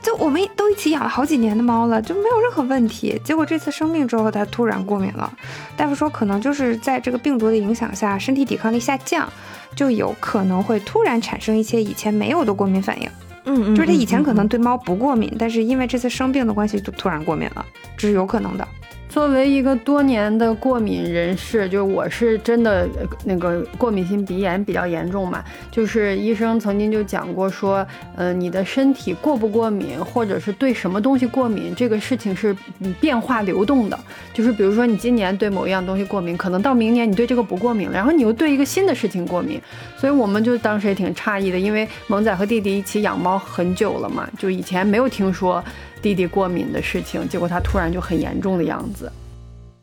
[0.01, 3.19] 就我们都一起养了好几年的猫了，就没有任何问题。
[3.23, 5.31] 结果这次生病之后，它突然过敏了。
[5.77, 9.31] 大夫说，可能就是在这个病毒的影响下，身体抵抗力下降，
[9.75, 13.09] 就有可能会突然产生一些以前没有的过敏反应。
[13.45, 18.67] 嗯嗯，就是它以前可能对猫不过敏，但是因为这次生病的关系，就突然过敏了，这是有可能的。
[19.11, 22.87] 作为一个多年的过敏人士，就是我是真的
[23.25, 27.85] 那个过敏性鼻炎比较严重嘛，就是医生曾经就讲过说，
[28.15, 32.55] 呃，你的身体过不过敏，或者是对什么东西过敏，这个事情是
[33.01, 33.99] 变化流动的。
[34.33, 39.61] 就是比如说你今年对某一样东西过敏，可能到明年你对这个不过敏了，然后你又对一个新的事情过敏。
[39.97, 45.61] 所以我们就当时也挺诧异的，因为萌仔和弟弟一起养猫很久了嘛，就以前没有听说。
[46.01, 49.11] 弟弟过敏的事情，结果他突然就很严重的样子。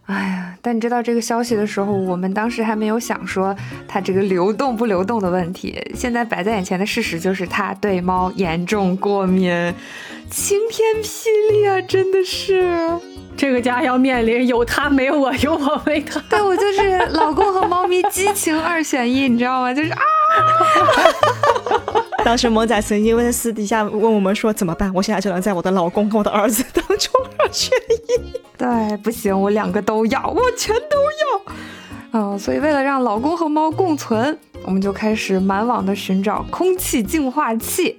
[0.07, 3.55] 哎呀，但你知道这个消息的时候，我们当时还没有想说
[3.87, 5.79] 他这个流动不流动的问题。
[5.95, 9.51] 现在摆在眼前的事实就是他对猫严重过敏，
[10.31, 11.79] 晴天霹雳啊！
[11.83, 12.89] 真的是，
[13.37, 16.19] 这个家要面临有他没我，有我没他。
[16.31, 19.75] 对我就是老公和猫咪激情二选一，你知道吗？
[19.75, 20.01] 就是啊。
[22.25, 24.93] 当时萌仔曾经问私底下问我们说怎么办？
[24.93, 28.39] 我现在只能在我的老公跟我的儿子当中二选一。
[28.57, 31.55] 对，不行，我两个都要，我全都要。
[32.11, 37.99] 嗯，所以为了让老公和猫共存，我们就开始满网的寻找空气净化器。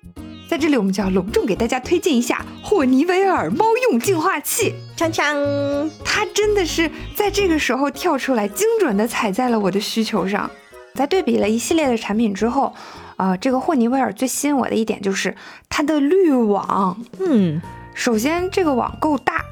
[0.50, 4.74] 在这里，我们就要隆重给大家推荐一下霍尼韦尔猫用净化器。
[4.98, 10.50] 锵锵，它真的是在这个时候跳出来，精准的踩在了我的需求上。
[10.96, 12.74] 在对比了一系列的产品之后，
[13.20, 15.36] 啊，这个霍尼韦尔最吸引我的一点就是
[15.68, 16.98] 它的滤网。
[17.20, 17.62] 嗯，
[17.94, 19.44] 首先这个网够大，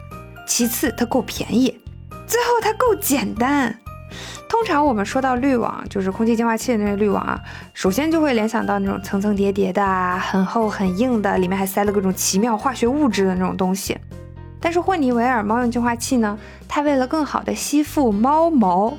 [0.47, 1.78] 其次它够便宜，
[2.26, 3.78] 最后它够简单。
[4.47, 7.38] 通常我们说到滤网，就是空气净化器的那个滤网啊，
[7.74, 13.97] 首先就会联想到那种层层叠叠的、很厚很硬的，里面还塞了各种奇妙化学物质的那种东西。
[14.61, 16.39] 但是霍尼韦尔猫用净化器呢，
[16.70, 18.97] 它为了更好的吸附猫毛。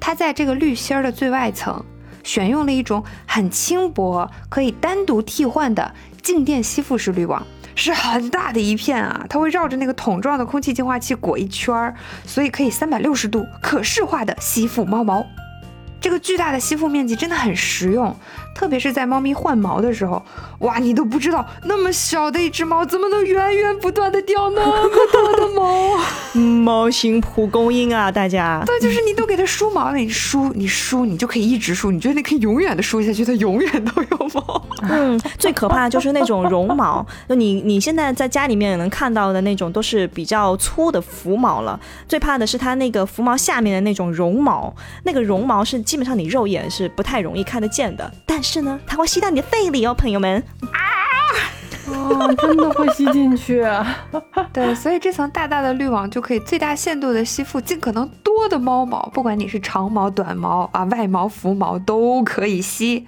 [0.00, 1.84] 它在这个滤芯儿的最外层，
[2.28, 7.42] 选用了一种很轻薄、可以单独替换的静电吸附式滤网，
[7.74, 9.24] 是很大的一片啊！
[9.30, 11.94] 它会绕着那个桶状的空气净化器裹一圈儿，
[12.26, 15.24] 所以可以三百六十度可视化的吸附猫毛。
[16.02, 18.14] 这个巨大的吸附面积真的很实用。
[18.58, 20.20] 特别是在猫咪换毛的时候，
[20.58, 25.96] 哇，你都不知道那么小的一只猫怎么能源源不断的掉那么多的毛。
[26.64, 28.60] 猫型蒲公英啊，大家。
[28.66, 34.60] 对，就是你都给它梳毛了，你梳你梳，你就可以一直梳，你觉得你可以永远的梳下去，它永远都有毛。
[34.82, 41.78] 嗯，最可怕的就是那种绒毛，就你你现在在家里面能看到的那种都是比较粗的浮毛了。
[42.08, 48.47] 最怕的是它那个浮毛下面的那种绒毛，那个绒毛是基本上你肉眼是不太容易看得见的，但是。
[48.50, 50.42] 是呢，它会吸到你的肺里哦，朋友们
[50.72, 50.80] 啊！
[51.92, 53.62] 哦，真的会吸进去。
[54.54, 63.06] 对，所以这层大大的滤网就可以最大限度的吸附尽可能多的猫毛，不管你是长毛、短毛啊，外毛、浮毛都可以吸。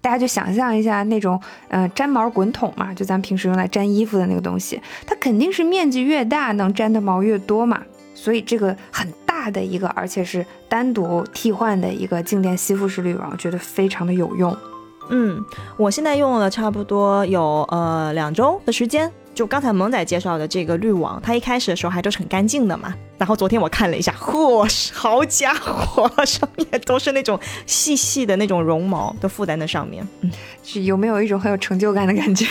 [0.00, 7.80] 大家就想象一下那种，嗯，粘毛滚筒嘛，就咱平时用来粘衣服的那个东西，它肯定是面积越大，能粘的毛越多嘛。
[8.12, 14.56] 所以这个很大的一个，而且是单独替换的一个静电吸附式滤网，我觉得非常的有用。
[15.10, 15.44] 嗯，
[15.76, 19.10] 我现在用了差不多有呃两周的时间。
[19.32, 22.92] 就刚才萌仔介绍的这个滤网，它一开始的时候还都是很干净的嘛。
[23.16, 30.06] 然后昨天我看了一下，嚯，好家伙，上面都是那种细细的那种绒毛都附在那上面。
[30.22, 30.30] 嗯，
[30.64, 32.44] 是有没有一种很有成就感的感觉？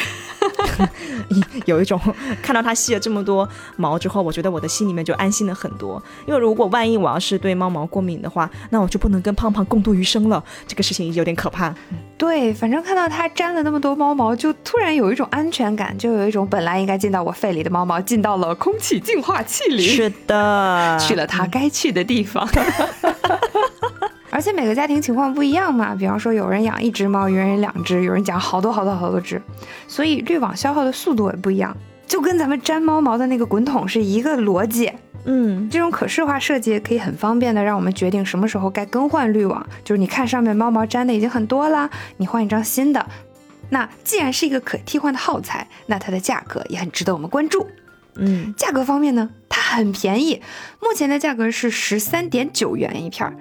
[1.66, 2.00] 有一种
[2.42, 3.48] 看到它吸了这么多
[3.78, 6.02] 毛之后，我觉得我的心里面就安心了很多。
[6.26, 10.44] 因为如果万一我要是对猫毛过敏的话，那我就不能跟胖胖共度余生了。
[10.68, 11.74] 这个事情有点可怕。
[12.18, 19.82] 对，反正看到它沾了那么多猫毛，就突然有一种安全感，就有一种本来应该进到我肺里的猫毛进到了空气净化器里。
[19.82, 22.48] 是的， 去了它该去的地方。
[24.40, 29.42] 而且每个家庭情况不一样嘛，比方说有人养一只猫，有人养两只，有人养好多好多好多只，
[29.86, 31.76] 所以滤网消耗的速度也不一样，
[32.08, 34.90] 就跟咱们粘猫毛的那个滚筒是一个逻辑。
[35.26, 39.68] 嗯，这种可视化设计可以很方便的让我们决定什么时候该更换滤网。
[39.84, 43.06] 就是你看上面猫毛粘的已经很多啦，你换一张新的。
[43.72, 47.68] 那既然是一个可替换的耗材，那它的价格也很值得我们关注。
[48.16, 50.42] 嗯，价格方面呢，它很便宜，
[50.80, 53.36] 目前的价格是十三点九元一片儿。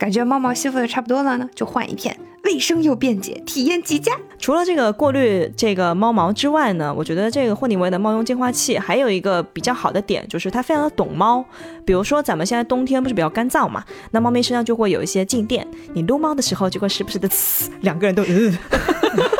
[0.00, 4.12] 感觉猫毛吸附的差不多了呢，就换一片，卫生又便捷，体验极佳。
[4.38, 11.44] 除了这个过滤这个猫毛之外呢，我觉得这个霍尼韦的猫用净化器还有一个比较好的点，就是它非常的懂猫。
[11.84, 18.58] 比如说咱们现在冬天不是比较干燥嘛，那猫咪身上就会有一些静电，你撸猫的时候就会时不时的呲，两个人都嗯。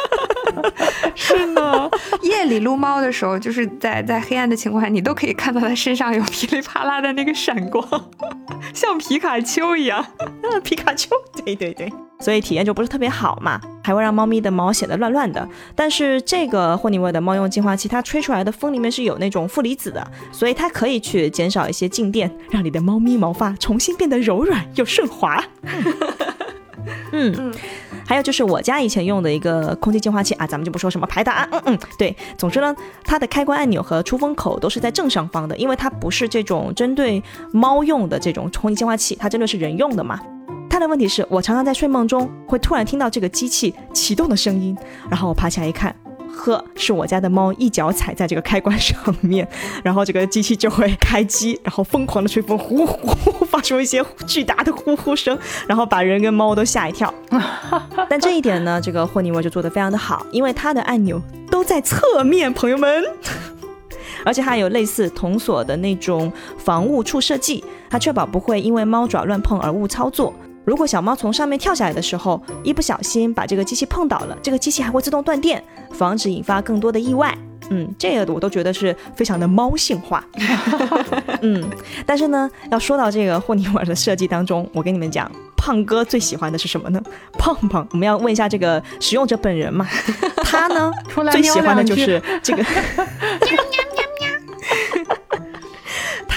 [1.14, 1.90] 是呢，
[2.22, 7.84] 夜里撸猫的时候，就是在在黑暗的情况下，你都可以看到它身上有噼里啪啦的那个闪光，
[8.74, 10.04] 像皮卡丘一样。
[10.64, 11.10] 皮卡丘，
[11.44, 15.48] 对对对，所以体验就不是特别好嘛，还会让猫咪的毛显得乱乱的。
[15.74, 25.42] 但是这个霍尼韦的猫用净化器，它吹出来的风里面是有那种负离子的，所以它可以去减少一些静电，让你的猫咪毛发重新变得柔软又顺滑。
[27.12, 27.52] 嗯，
[28.10, 40.18] 还有就是我家以前用的一个空气净化器啊，咱们就不说什么牌大，嗯嗯，对，总之呢，它的开关按钮和出风口都是在正上方的，因为它不是这种针对猫用的这种空气净化器，它针对是人用的嘛。
[40.68, 44.76] 它的问题是我常常在睡梦中会突然听到这个机器启动的声音，
[45.08, 45.94] 然后我爬起来一看。
[46.40, 49.46] 呵，是我家的猫一脚踩在这个开关上面，
[49.84, 55.38] 然后这个机器就会开机，然后疯狂的吹风，呼呼发出一些巨大的呼呼声，
[55.68, 57.12] 然后把人跟猫都吓一跳。
[58.08, 61.20] 但这一点呢，这个霍尼韦就做得非常的好，因为它的按钮
[61.50, 63.04] 都在侧面，朋友们，
[64.24, 70.34] 而且还有类似铜锁的那种防误触设计，它确保不会因为猫爪乱碰而误操作。
[70.64, 77.36] 如果小猫从上面跳下来的时候，一不小心把这个机器碰倒了，这个机器还会自动断电，防止引发更多的意外。
[77.70, 80.24] 嗯，这个我都觉得是非常的猫性化。
[81.40, 81.64] 嗯，
[82.04, 87.00] 但是呢，要说到这个霍尼韦尔的设计当中，我跟你们讲，胖哥最喜欢的是什么呢？
[87.38, 89.86] 胖胖，我们要问一下这个使用者本人嘛，
[90.42, 90.90] 他呢
[91.30, 92.64] 最喜欢的就是这个。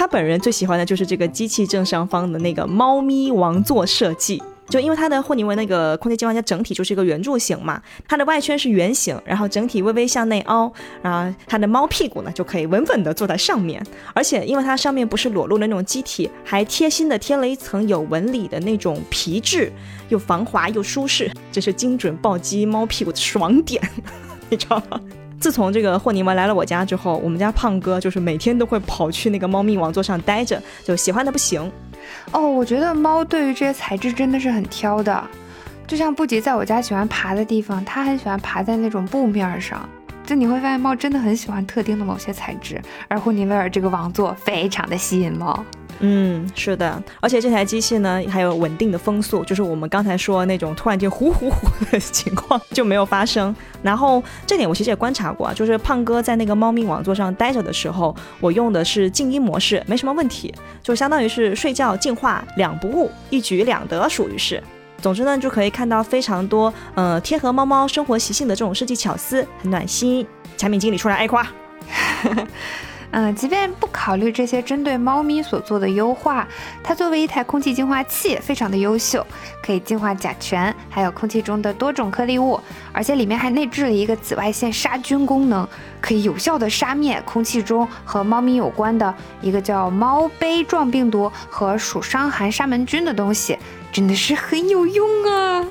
[0.04, 10.70] 他本人最喜欢的就是这个机器正上方的那个猫咪王座设计，就因为它的霍尼韦那个空气净化器整体就是一个圆柱形嘛，它的外圈是圆形，然后整体微微向内凹，
[11.01, 13.82] 然后它的猫屁股呢就可以稳稳的坐在上面，
[14.14, 19.72] 而且因为它上面不是裸露的那种机体，还贴心的贴了一层有纹理的那种皮质，
[20.10, 23.82] 又防滑又舒适，这是精准暴击猫屁股的爽点，
[24.49, 24.99] 你知道吗？
[25.44, 31.70] 自从这个霍尼韦尔来了我家之后，我们家胖哥就是每天都会跑去那个猫咪王座上待着，就喜欢的不行。
[32.32, 35.22] 哦，我觉得猫对于这些材质真的是很挑的，
[35.86, 39.86] 就像布吉在我家喜欢爬的地方，它很喜欢爬在那种布面上。
[40.26, 45.62] 就你会发现猫真的很喜欢特定的某些材质，而霍尼韦尔这个王座非常的吸引猫。
[46.00, 53.56] 嗯，是的，而且这台机器呢还有稳定的风速，就是我们刚才说那种突然间呼呼呼的情况就没有发生。
[53.82, 64.62] 然后这点我其实也观察过，就是胖哥在那个猫咪王座上待着的时候，我用的是静音模式，没什么问题，就相当于是睡觉净化两不误，一举两得，属于是。
[65.02, 70.26] 总之呢，就可以看到非常多呃贴合猫猫生活习性的这种设计巧思，很暖心。
[70.56, 71.46] 产品经理出来挨夸。
[73.16, 76.47] 嗯，即便不考虑这些针对猫咪所做的优化，
[76.84, 79.24] 它作为一台空气净化器非常的优秀，
[79.64, 82.59] 可以净化甲醛，还有空气中的多种颗粒物，
[82.91, 85.68] 而且里面还内置了一个紫外线杀菌功能，
[86.01, 93.59] 可以有效的杀灭空气中和猫咪有关的一个叫猫杯状病毒和属伤寒沙门菌的东西，
[93.91, 95.64] 真的是很有用啊！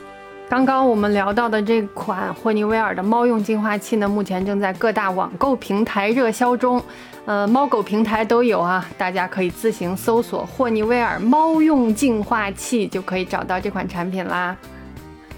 [0.53, 6.79] 刚刚我们聊到的这款霍尼韦尔的猫用净化器呢，目前正在各大网购平台热销中。
[7.25, 14.55] 呃，猫狗平台都有啊，大家可以自行搜索霍尼韦尔猫用净化器，就可以找到这款产品啦。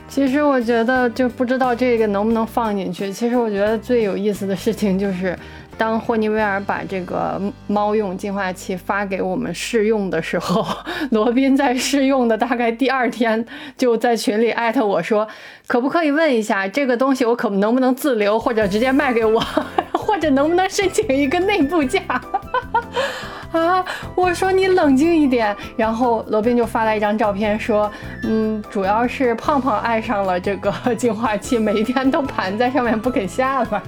[0.09, 3.13] 其实我觉得，就不知道这个能不能放进去。
[3.13, 5.39] 其实我觉得最有意思的事情就是，
[5.77, 10.65] 当霍尼韦尔把这个猫用净化器发给我们试用的时候，
[11.11, 13.45] 罗宾在试用的大概第二天
[13.77, 15.27] 就在群里艾特我说，
[15.67, 19.43] 可不可以问一下这个东西我可能不能自留，或者直接卖给我？
[19.93, 22.01] 或者能不能申请一个内部价？
[23.53, 25.57] 啊，我说你冷静一点。
[25.77, 27.91] 然后罗宾就发来一张照片，说，
[28.25, 33.83] 嗯，主要是胖胖爱上了这个净化器，每一天都盘在上面不肯下来。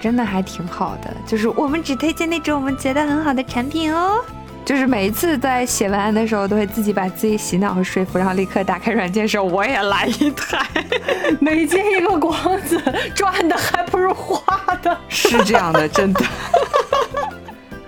[0.00, 4.24] 真的还挺好的，就是我们只推荐那种我们觉得很好的产品哦。
[4.64, 10.66] 就是每一次在写文案的时候，都会自己把自己洗脑和说服，然后立刻打开软件时候，我也来一台。
[11.40, 12.80] 每接一个光子，
[13.14, 14.98] 赚的还不如花的。
[15.08, 16.24] 是这样的，真的。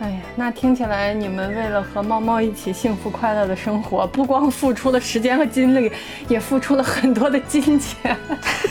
[0.00, 5.90] 哎呀，那听起来你们为了和猫猫一起幸福快乐的生活，不光付出了时间和精力，
[6.28, 8.16] 也付出了很多的金钱。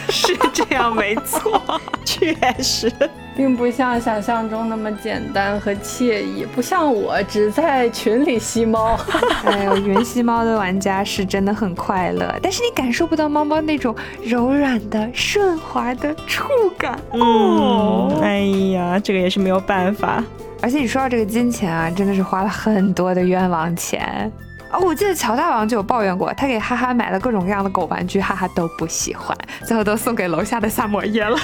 [0.09, 1.61] 是这样，没错，
[2.05, 2.91] 确实。
[3.35, 8.97] 并不像想象中那么简单和惬意，不像我只在群里吸猫。
[9.43, 16.97] 哎呦，云吸猫的玩家是真的很快乐，但是你感受不到猫猫那种柔软的、顺滑的触感。
[17.11, 18.39] 哦，哎
[18.71, 20.23] 呀，这个也是没有办法。
[20.67, 24.29] 而且你说到这个金钱啊，真的是花了很多的冤枉钱。
[24.69, 31.39] 哦，我记得乔大王就有抱怨过，他给哈哈买了各种各样的狗玩具，哈哈都不喜欢，最后都送给楼下的萨摩耶了。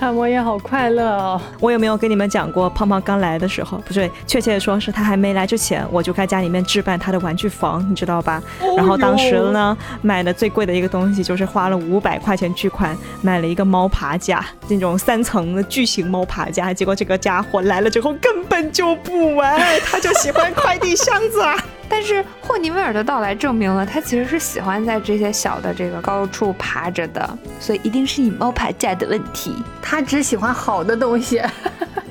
[0.00, 1.40] 按摩也好快乐哦。
[1.60, 8.42] 我有没有跟你们讲过，胖胖刚来的时候，不对，确切的说是他还没来之前，我就在家里面置办他的玩具房，你知道吧？
[8.76, 16.74] 然后当时呢，买的最贵的一个东西就是花了五百块钱巨款买了一个猫爬架，那种三层的巨型猫爬架。
[16.74, 21.56] 结果这个家伙来了之后根本就不玩，他就喜欢快递箱子啊。
[21.94, 29.54] 但是霍尼韦尔的到来证明了他其实是喜欢在这些小的这个高处爬着的，所以一定是你猫爬架的问题。
[29.80, 31.40] 他只喜欢好的东西。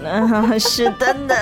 [0.01, 1.35] 嗯，是的呢。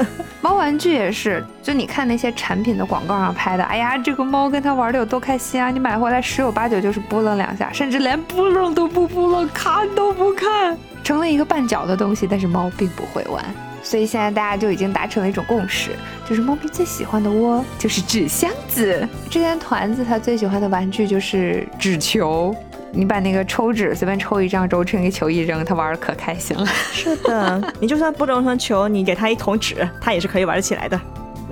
[0.42, 5.70] 猫玩具也是，就你看那些产品的广告上拍的，哎呀，这个猫跟它玩的有多开心啊！
[5.70, 12.26] 你买回来十有八九就是拨楞两下，甚至连拨楞都不拨楞，看都不看，成了一个绊脚的东西。
[12.30, 13.42] 但是猫并不会玩。
[13.86, 15.90] 所以现在大家就已经达成了一种共识，
[16.28, 19.08] 就是猫咪最喜欢的窝就是纸箱子。
[19.30, 22.52] 之前团子他最喜欢的玩具就是纸球，
[22.90, 26.66] 你把那个抽纸随便抽一张，揉成一个球一扔，他玩的可开心了。
[26.66, 31.00] 是的， 你就算不揉成球，你给他一桶纸，他也是可以玩得起来的。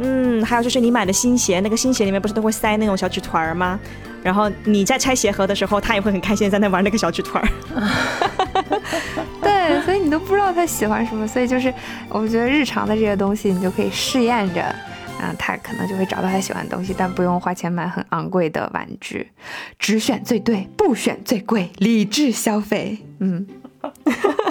[0.00, 3.78] 嗯，还有就是你买的新鞋，那个新鞋里面不是都会塞那种小纸团儿吗？
[4.24, 7.48] 然后你在拆鞋盒的时候，他也会很开心在那玩那个小纸团儿。
[9.68, 11.72] 对，所以你都不知道他喜欢什么，所以就是
[12.08, 19.30] 我觉得日常的这些东西，你就可以试验着，啊，他可能就会找到他喜欢的东西，但不用花钱买很昂贵的玩具，
[19.78, 22.98] 只选最对，不选最贵，理智消费。
[23.20, 23.46] 嗯，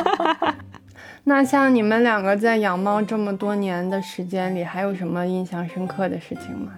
[1.26, 6.72] 那像你们两个在养猫这么多年的时间里，还有什么印象深刻的事情吗？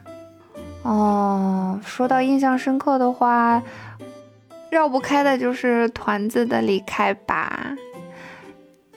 [0.83, 3.61] 哦，说到印象深刻的话。
[4.71, 7.73] 绕不开的就是团子的离开吧。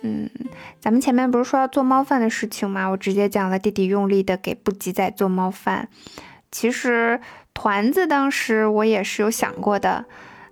[0.03, 0.29] 嗯，
[0.81, 2.87] 咱们前面不是说要做猫饭的事情吗？
[2.89, 5.89] 我直接讲了弟弟用力的给布吉仔做猫饭。
[6.51, 7.21] 其实
[7.53, 10.05] 团子当时我也是有想过的，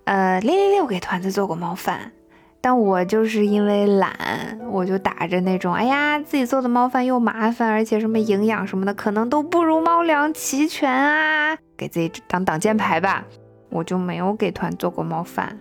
[0.03, 2.11] 呃，六六六给团子做过猫饭，
[2.61, 13.23] 但我就是因为懒，我就打着那种，哎呀，自己做的猫饭又麻烦，而且什么营养什么的可能都不如猫粮齐全啊，给自己当挡箭牌吧。
[13.69, 15.59] 我就没有给团做过猫饭，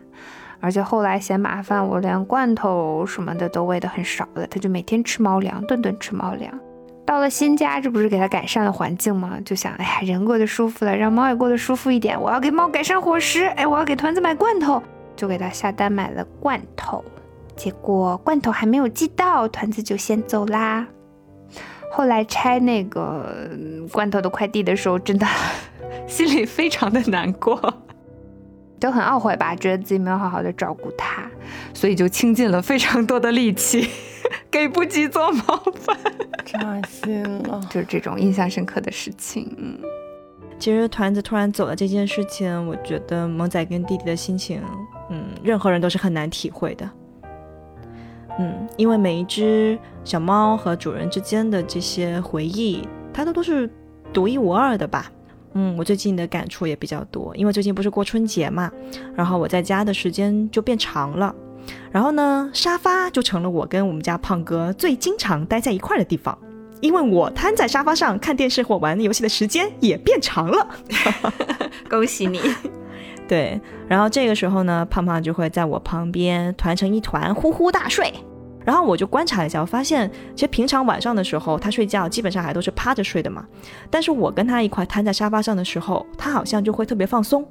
[0.67, 4.45] 而且后来嫌麻烦，我连罐头什么的都喂得很少了。
[4.49, 6.53] 他就每天吃猫粮，顿顿吃猫粮。
[7.05, 9.39] 到了新家，这不是给他改善了环境吗？
[9.45, 12.21] 就想，哎呀，人过得舒服了，让猫也过得舒服一点。
[12.21, 14.83] 我要给猫改善伙食，哎，我要给团子买罐头，
[15.15, 17.05] 就给他下单买了罐头。
[17.55, 20.85] 结果罐头还没有寄到，团子就先走啦。
[21.93, 23.49] 后来拆那个
[23.93, 25.25] 罐头的快递的时候，真的
[26.09, 27.73] 心里非常的难过。
[28.79, 31.23] 就很懊悔吧，觉得自己没有好好的照顾它，
[31.73, 33.89] 所以就倾尽了非常多的力气
[34.51, 35.97] 给不及做猫饭，
[36.45, 37.61] 扎心了。
[37.71, 39.55] 就是这种印象深刻的事情。
[39.59, 39.79] 嗯，
[40.59, 44.61] 其实团子突然走了这件事情，我觉得萌仔跟弟弟的心情，
[45.11, 46.91] 嗯，任何人都是很难体会的。
[48.39, 53.71] 嗯，因为每一只小猫和主人之间的这些回忆，它都都是
[54.13, 55.11] 独一无二的吧。
[55.59, 58.71] 嗯，我最近的感触也比较多，因为最近不是过春节嘛，
[59.15, 61.35] 然后我在家的时间就变长了，
[61.91, 66.37] 然后呢，沙发就成了我跟我们家胖哥最经常待在一块的地方，
[66.83, 70.69] 因为我瘫在沙发上看电视或玩游戏的时间也变长了，
[71.89, 72.39] 恭喜你。
[73.27, 78.13] 对，然后这个时候呢，胖胖就会在我旁边团成一团呼呼大睡。
[78.67, 83.47] 然后我就观察了一下，我发现其实平常晚上的时候，他睡觉基本上还都是趴着睡的嘛。
[83.89, 87.47] 但是我跟他一块瘫在沙发上的时候，他好像就会特别放松。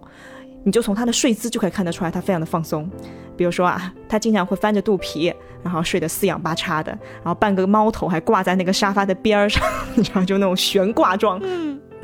[0.65, 2.89] 你就从他的睡姿就可以看得出来，他非常的放松。
[3.37, 6.91] 比如说啊，他经常会翻着肚皮，然后睡得四仰八叉的，
[7.23, 9.63] 然后半个猫头还挂在那个沙发的边儿上，
[9.95, 11.39] 然后就那种悬挂状。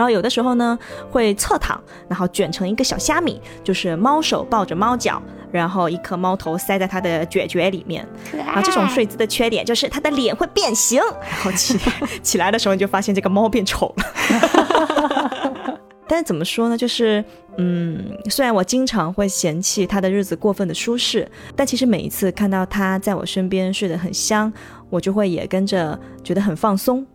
[0.01, 0.77] 然后有的时候呢，
[1.11, 1.79] 会侧躺，
[2.09, 5.21] 然后卷成一个小虾米，就是猫手抱着猫脚。
[5.51, 8.07] 然后一颗猫头塞在它的卷卷里面，
[8.47, 10.99] 啊，这种睡姿的缺点就是它的脸会变形，
[11.29, 11.77] 然后起
[12.23, 15.77] 起来的时候你就发现这个猫变丑了。
[16.07, 16.77] 但是怎么说呢？
[16.77, 17.23] 就是
[17.57, 24.51] 嗯，虽然我经常会嫌弃它的日子过分的舒适，但其实每一次看到它在我身边睡得很香，
[24.89, 27.05] 我就会也跟着觉得很放松。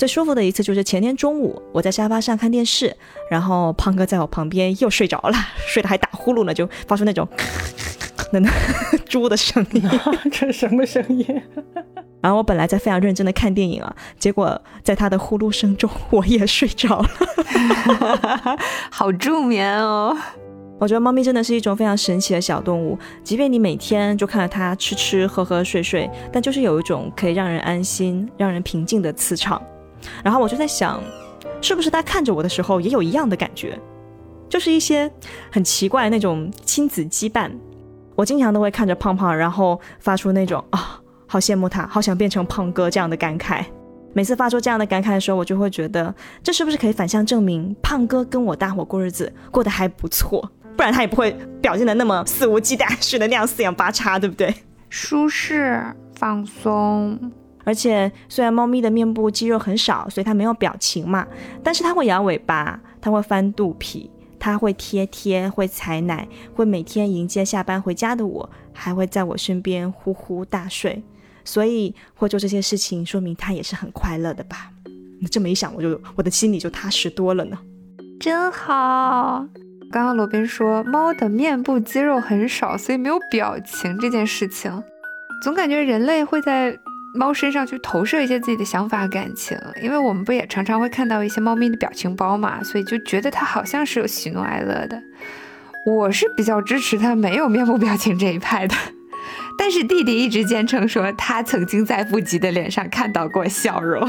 [0.00, 2.96] 最舒服的一次就是前天中午，我在沙发上看电视，
[3.30, 5.34] 然后胖哥在我旁边又睡着了，
[5.68, 7.28] 睡得还打呼噜呢，就发出那种
[8.32, 8.50] 那那
[9.04, 9.82] 猪的声音，
[10.32, 11.42] 这什么声音？
[12.22, 17.08] 然后我本来在非常认真的看电影啊，结果在他的呼噜声中，我也睡着了，
[18.90, 20.16] 好助眠哦。
[20.78, 29.60] 我觉得猫咪真的是一种非常神奇的小动物，即便你每天就看着它吃吃喝喝睡睡，但就是有一种可以让人安心、让人平静的磁场。
[30.24, 31.02] 然后我就在想，
[31.60, 33.78] 是不是他看着我的时候也有一样的感觉，
[34.48, 35.10] 就是一些
[35.50, 37.50] 很奇怪那种亲子羁绊。
[38.16, 43.64] 我经常都会看着胖胖，然后发出那种啊，好羡慕他，好想变成胖哥这样的感慨。
[44.12, 50.50] 每次发出这样的感慨的时候，我就会觉得，这是不是可以反向证明胖哥跟我大伙过日子过得还不错？
[50.76, 51.30] 不然他也不会
[51.62, 54.54] 表现的那么肆无忌惮似的那样四仰八叉，对不对？
[54.88, 55.80] 舒适
[56.16, 57.32] 放松。
[57.64, 61.26] 而且虽然猫咪的面部肌肉很少，所以它没有表情嘛，
[61.62, 71.02] 但是它会摇尾巴，它会翻肚皮，它会贴贴，会采奶，会每天迎接下班回家的我，还会在我身边呼呼大睡。
[71.44, 74.70] 所以会做这些事情，说明它也是很快乐的吧？
[75.20, 77.58] 那这么一想，我就我的心里就踏实多了呢。
[78.20, 79.44] 真好。
[79.90, 84.82] 刚刚罗宾说猫的面部肌肉很少，所以没有表情这件事情，
[85.42, 86.78] 总感觉人类会在。
[87.14, 95.02] 猫身上去投射一些自己的想法、感情，因为我们不也常常会看到一些猫咪的表情包嘛，所以就觉得它好像是有喜怒哀乐的。
[95.86, 98.74] 我是比较支持它没有面部表情这一派的，
[99.58, 104.08] 但是弟弟一直坚称说他曾经在布吉的脸上看到过笑容，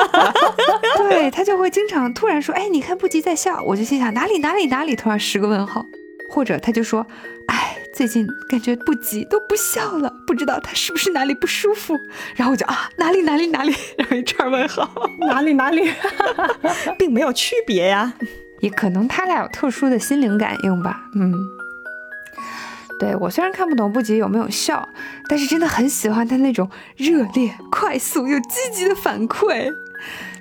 [0.96, 5.84] 对他就会经常突然说：“哎，你看布吉在笑。”我就心想哪里哪里哪里，突然十个问号，
[6.28, 7.04] 或者他就说
[7.48, 7.59] ：“哎。”
[8.00, 11.94] 最近感觉不急都不笑了，不知道他是不是哪里不舒服。
[12.34, 14.90] 然后我就啊哪里哪里哪里，然后一串问号，
[15.28, 15.92] 哪里哪里，
[16.98, 18.10] 并没有区别呀，
[18.60, 20.98] 也可能他俩有特殊的心灵感应吧。
[21.14, 21.34] 嗯，
[22.98, 24.88] 对我虽然看不懂不急有没有笑，
[25.28, 29.70] 但是真的很喜欢他那种热烈、快速又积极的反馈。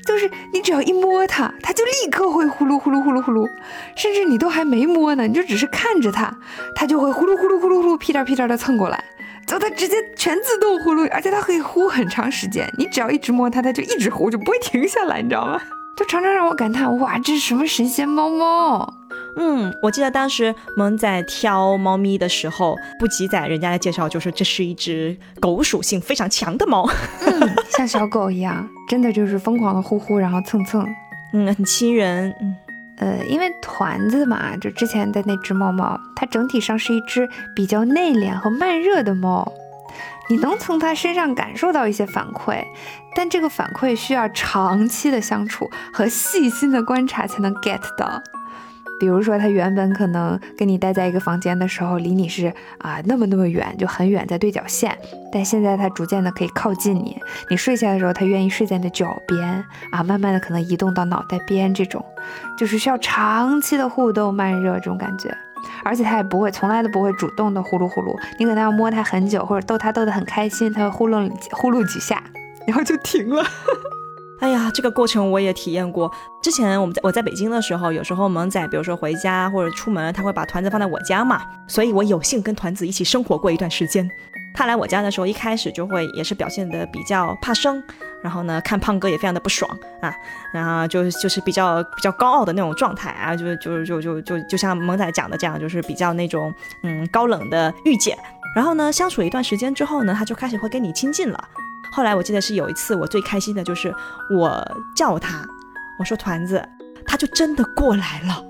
[0.10, 3.48] 就是你只要一摸它，它就立刻会呼噜呼噜呼噜呼噜，
[3.96, 6.36] 甚至你都还没摸呢，你就只是看着它，
[6.76, 9.04] 它就会呼噜呼噜呼噜呼噜屁颠屁颠的蹭过来，
[9.46, 15.62] 就它直接全自动呼噜，而且它可以呼很长时间，你只要一直摸它，它就一直呼，就不会停下来，你知道吗？
[15.96, 18.92] 就常常让我感叹，哇，这是什么神仙猫猫？
[19.38, 26.90] 嗯，我记得当时萌仔挑猫咪的时候，不急仔人家的介绍就是这是一只狗属性非常强的猫，
[27.22, 27.39] 嗯，
[27.70, 30.86] 像小狗一样，真的就是疯狂的呼呼，然后蹭蹭，
[31.34, 32.56] 嗯，很亲人，嗯，
[32.98, 39.52] 呃，因为团子嘛，就之前的那只猫猫，它整体上是一只比较内敛和慢热的猫，
[40.30, 42.64] 你能从它身上感受到一些反馈，
[43.16, 48.22] 但这个反馈需要长期的相处和细心的观察才能 get 到。
[49.00, 54.98] 比如说，他原本可能跟你待在一个房间的时候，离你是啊那么那么远，就很远，在对角线。
[55.32, 57.18] 但现在他逐渐的可以靠近你，
[57.50, 62.04] 你睡下的时候，他愿意睡在你的脚边啊，慢慢的可能移动到脑袋边，这种
[62.58, 65.36] 就是需要长期的互动、慢热这种感觉。
[65.84, 72.24] 而且他也不会，从来都不会主动的呼噜呼噜，你可能要摸他很久，或者逗他逗得很开心，他会呼噜呼噜几下，
[72.66, 73.44] 然后就停了。
[74.40, 76.10] 哎呀，这个过程我也体验过。
[76.42, 84.10] 之前我们在我在北京的时候，有时候萌仔，比如说回家或者出门，他会把团子放在我家嘛，所以我有幸跟团子一起生活过一段时间。
[84.54, 87.82] 他来我家的时候，一开始就会也是表现的比较怕生，
[88.24, 89.70] 然后呢，看胖哥也非常的不爽
[90.02, 90.14] 啊，
[90.54, 98.18] 然后就就是比较比较高傲的那种状态啊，就就就就就就像萌仔讲的这样，就是比较那种嗯高冷的御姐。
[98.56, 101.50] 然后呢，相处一段时间之后呢，他就开始会跟你亲近了。
[101.92, 103.94] 后来我记得是有一次，我最开心的就是
[104.30, 104.66] 我
[104.96, 105.46] 叫他，
[106.00, 106.64] 我说团子，
[107.06, 108.44] 他就真的过来了，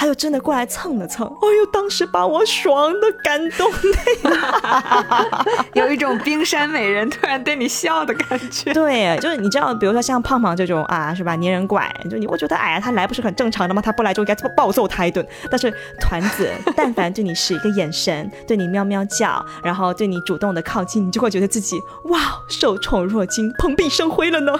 [0.00, 5.28] 他就真的过来蹭了蹭， 哎呦，当时把我爽的感动的，
[5.78, 8.72] 有一种冰山美人突然对你笑的感觉。
[8.72, 13.82] 对，就是你知道，比如说像胖胖这种啊，是吧，粘人怪，就你会觉得，哎呀，他来不是很正常的吗？
[13.82, 15.26] 他不来就应该暴揍他一顿。
[15.50, 15.70] 但是
[16.00, 24.58] 团子，但凡对你使一个眼神，对你喵喵叫，然后对你主动的靠近，你就会觉得自己哇，受宠若惊，蓬荜生辉了呢。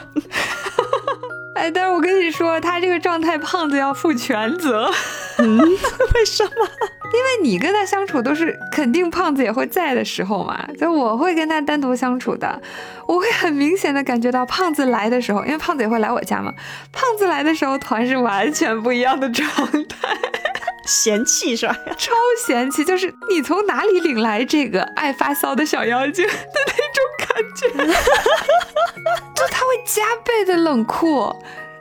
[1.54, 4.90] 哎，但是我跟你说，他这个状态，胖子要负全责。
[5.40, 5.58] 嗯，
[6.14, 6.50] 为什么？
[7.12, 10.64] 因为你跟他相处都是肯定胖子也会在的时候嘛。
[10.78, 12.60] 就我会跟他单独相处的，
[13.06, 16.54] 我会很明显的感觉到胖子来的时候，因为胖子也会来我家嘛。
[16.92, 19.48] 胖子来的时候，团是完全不一样的状
[19.88, 20.08] 态，
[20.86, 21.76] 嫌弃是吧？
[21.98, 22.12] 超
[22.46, 26.32] 嫌弃，就是你从哪里领来这个爱发骚的小妖精的
[26.66, 27.94] 那种感觉。
[29.34, 31.34] 就他会加倍的冷酷，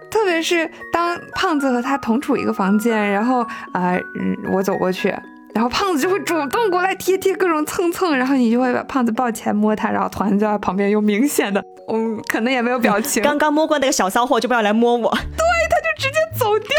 [0.09, 3.41] 特别是当胖子和他同处一个房间，然后
[3.71, 5.09] 啊，嗯，我走过去，
[5.53, 13.21] 然后胖子就会主动过来贴贴各种蹭蹭，然后你就会把胖子抱起来摸他，然后团子在旁边又明显的，嗯，可能也没有表情。
[13.23, 16.69] 刚刚摸过那个小骚货就不要来摸我，对，他就直接走掉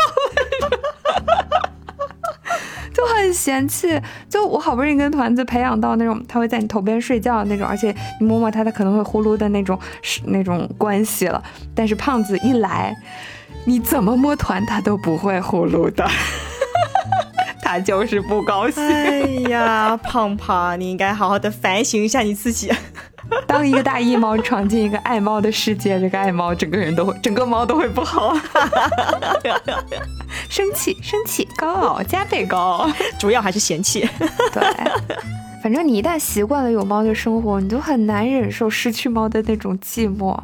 [0.70, 1.46] 了。
[3.00, 3.98] 就很嫌弃，
[4.28, 11.42] 就我好不容易跟团子培养到那种他会在你头边睡觉的那种，而且你摸摸他，他可能会呼噜的那种是那种关系了。
[11.74, 12.94] 但是胖子一来，
[13.64, 16.06] 你怎么摸团他都不会呼噜的，
[17.62, 18.84] 他 他就是不高兴。
[18.84, 22.70] 哎呀，胖胖，你应该好好的反省一下你自己。
[23.46, 28.36] 当一个大一猫闯进一个爱猫的世界，这个爱猫整个人都会，整个猫都会不好。
[30.48, 34.08] 生气，生气，高傲，加倍高傲，主要还是嫌弃。
[34.52, 34.62] 对，
[35.62, 40.38] 反正你一旦习惯了有猫的生活，你就很难忍受失去猫的那种寂寞。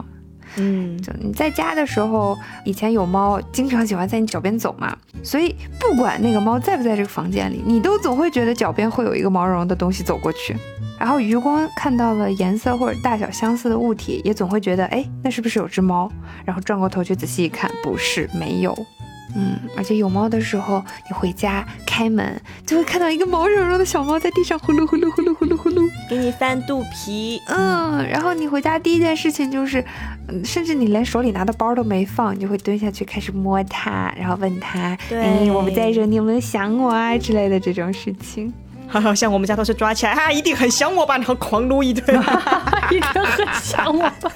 [0.59, 10.57] 嗯，就你在家的时候，以前有猫经常喜欢在你脚边走嘛，所以不管那个猫在不在这个房间里，你都总会觉得脚边会有一个毛茸茸的东西走过去。
[10.99, 16.11] 然后余光看到了颜色或者大小相似的物体，也总会觉得，哎，那是不是有只猫？
[16.44, 18.76] 然后转过头去仔细一看，不是，没有。
[19.38, 27.38] 嗯，而且有猫的时候，你回家开门就会看到一个毛茸茸的小猫在地上呼噜呼噜呼噜呼噜呼噜，给你翻肚皮。
[27.49, 29.84] 嗯，然后你回家第一件事情就是，
[30.28, 38.51] 嗯，甚至你连手里拿的包都没放，你就会蹲下去开始摸它，然后问它，对，我们在这，你有没有想我啊之类的这种事情。
[38.89, 42.16] 哈哈，像我们家都是抓起来，哈，一定很想我吧，然后狂撸一顿，
[42.91, 44.32] 一定很想我吧，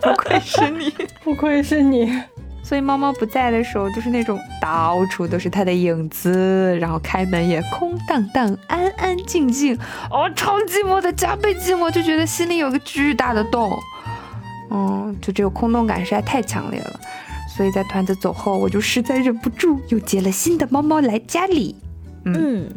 [0.00, 0.92] 不愧是你，
[1.22, 2.22] 不愧是你。
[2.64, 9.76] 所以猫猫不在的时候，就是那种到处都是它的影子，然后开门也空荡荡、安安静静，
[10.10, 13.78] 哦，超寂寞的，加倍寂寞，就觉得心里有个巨大的洞，
[14.70, 17.00] 嗯，就这个空洞感实在太强烈了。
[17.54, 21.76] 所以在团子走后，我就实在忍不住，又接了新的猫猫来家里。
[22.24, 22.68] 嗯，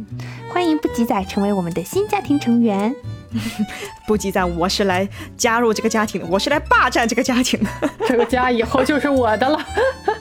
[0.51, 2.93] 欢迎不吉仔成为我们的新家庭成员。
[4.07, 7.69] 不吉仔，我是来加入这个家庭的，我是来霸占这个家庭的。
[8.07, 9.57] 这个家以后就是我的了。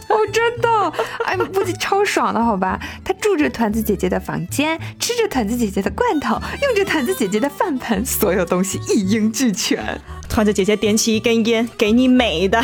[0.09, 0.93] 哦，真的？
[1.25, 2.81] 哎，不吉超爽的，好吧？
[3.05, 10.01] 他住着团子姐姐的房间，吃着团子姐姐的罐头，用着团子姐姐的饭盆，所有东西一应俱全。
[10.29, 12.63] 团子姐姐点起一根烟，给你美的。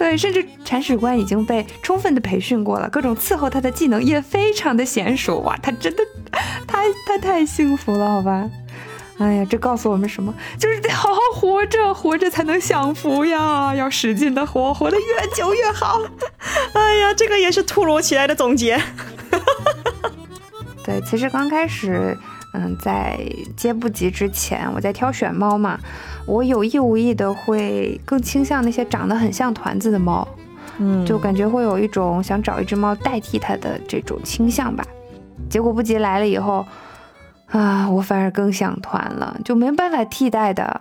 [0.00, 5.40] 对，甚至铲屎官已经被充分的培训过了，各种伺候他的技能也非常的娴熟。
[5.40, 6.02] 哇，他真的，
[6.66, 8.48] 他他太幸福了，好吧？
[9.18, 10.32] 哎呀，这告诉我们什么？
[10.58, 13.74] 就是得好好活着，活着才能享福呀！
[13.74, 16.00] 要使劲的活，活得越久越好。
[16.72, 18.80] 哎呀，这个也是突如其来的总结。
[20.82, 22.16] 对，其实刚开始。
[22.52, 23.16] 嗯，在
[23.56, 25.78] 接不及之前，我在挑选猫嘛，
[26.26, 30.26] 我有意无意的会更倾向那些长得很像团子的猫，
[30.78, 34.84] 嗯，就感觉会有一种想找一只猫代替它的这种倾向吧。
[35.48, 36.64] 结果不及来了以后，
[37.48, 40.80] 啊，我反而更想团了，就没办法替代的。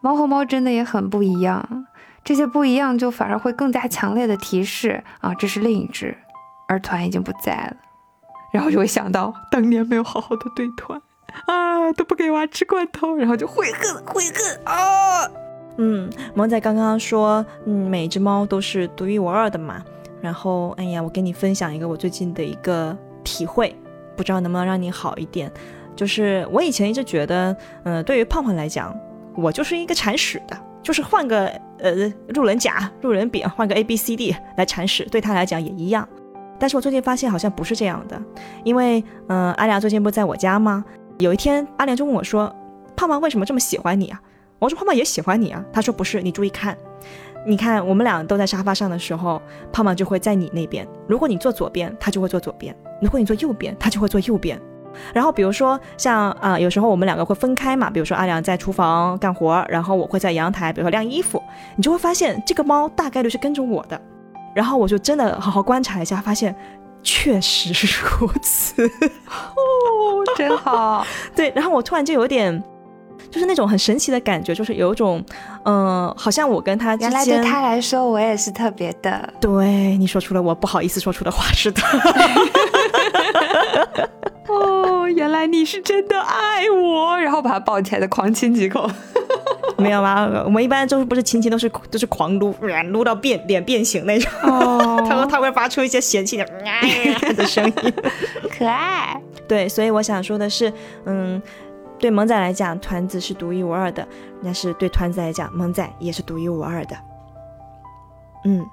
[0.00, 1.86] 猫和猫真的也很不一样，
[2.24, 6.16] 这些不一样就反而会更加强烈的提示啊，这是另一只，
[6.66, 7.76] 而团已经不在了。
[8.52, 11.00] 然后就会想到当年没有好好的对团
[11.46, 15.28] 啊，都不给娃吃罐头，然后就悔恨悔恨啊。
[15.78, 19.82] 嗯，萌仔刚刚说，嗯，每只猫都是独一无二的嘛。
[20.20, 23.74] 然后，哎呀，我跟你分享一个我最近的一个体会，
[24.16, 25.50] 不知道能不能让你好一点。
[25.96, 28.94] 就是我以前一直觉得，嗯，对于胖胖来讲，
[29.34, 31.46] 我就是一个铲屎的，就是换个
[31.78, 31.92] 呃
[32.28, 36.08] 路人甲、路人丙，换个 A B C D 来铲屎，对他来讲也一样。
[36.58, 38.22] 但是我最近发现好像不是这样的，
[38.62, 40.84] 因为嗯，阿良最近不在我家吗？
[41.22, 42.54] 有一天阿良就问我说
[42.96, 44.20] ：“胖胖为什么这么喜欢你啊？”
[44.58, 46.76] 我说：“胖胖也喜欢你啊。”他说：“不是，你注意看，
[47.46, 49.40] 你看我们俩都在沙发上的时候，
[49.72, 54.60] 胖胖就会在你那边；如果你坐左边，他就会坐左边；如果你坐右边，他就会坐右边。
[55.14, 61.42] 然后比如说像啊，有时候我们两个会分开嘛，比如说阿良在厨房干活，然后我会在阳台，比如说晾衣服，
[61.76, 64.00] 你就会发现这个猫大概率是跟着我的。”
[64.54, 66.54] 然后我就真的好好观察一下，发现
[67.02, 67.72] 确实
[68.18, 68.86] 如此
[69.26, 71.04] 哦，真好。
[71.34, 72.62] 对，然后我突然就有点，
[73.30, 75.24] 就是那种很神奇的感觉，就是有一种，
[75.64, 79.32] 嗯，好像我跟他原来对他来说我也是特别的。
[79.40, 81.82] 对，你说出了我不好意思说出的话，是的。
[85.12, 88.88] 哦，原来你是真的爱我，然后把他抱起来的狂亲几口。
[89.78, 90.42] 没有吗？
[90.44, 92.54] 我们一般就是不是亲亲都是都是狂撸，
[92.90, 94.30] 撸到变脸变形那种。
[94.42, 96.44] 哦， 他说他会发出一些嫌弃的
[97.36, 97.92] 的声音，
[98.56, 99.20] 可爱。
[99.48, 100.72] 对，所以我想说的是，
[101.04, 101.40] 嗯，
[101.98, 104.04] 对萌仔来讲，团子是独一无二的；
[104.42, 106.96] 但是对团子来讲，萌仔也是独一无二的。
[108.44, 108.64] 嗯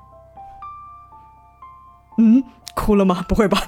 [2.17, 2.43] 嗯，
[2.75, 3.25] 哭了吗？
[3.27, 3.61] 不会吧？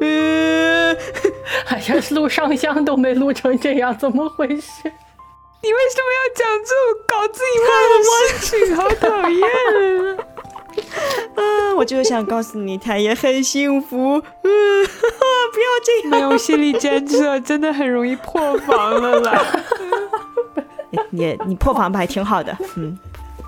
[0.00, 0.96] 嗯，
[1.68, 4.92] 哎呀，录上香都没录成这样，怎么回事？
[5.62, 8.02] 你为什么要讲这种搞自己忘的
[8.40, 8.76] 事情？
[8.76, 10.16] 好讨厌！
[11.34, 14.22] 啊，我就是想告诉你，他也很幸福。
[14.42, 14.86] 嗯，
[15.52, 19.42] 不要这样，没有心理建设，真的很容易破防了啦。
[21.10, 22.56] 你你破防吧，还挺好的。
[22.76, 22.96] 嗯，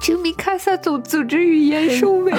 [0.01, 2.33] 请米卡萨组组织语言收尾。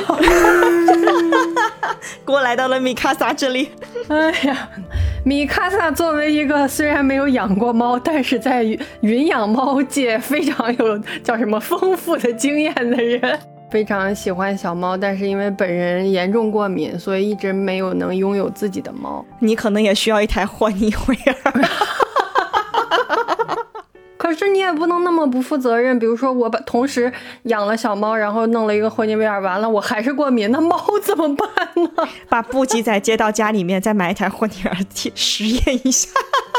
[2.25, 3.69] 锅来到了米卡萨这里。
[4.07, 4.69] 哎呀。
[5.25, 8.63] 米卡萨作为一个虽然没有养过猫，但是在
[9.01, 13.37] 云养猫界非常有叫什么丰富的经验的人，
[13.69, 19.23] 非常喜欢小猫，但是因为本人严重过敏，所以一直没有能拥有自己的猫。
[19.39, 21.53] 你可能也需要一台霍尼韦尔。
[24.19, 27.09] 可是你也不能那么不负责任，比如说我把同时
[27.43, 31.89] 养了小猫，然后弄了一个霍尼韦尔，完了我还是过敏，那猫怎么办呢？
[32.27, 34.77] 把布吉仔接到家里面，再买一台霍尼韦尔
[35.15, 36.09] 实验一下。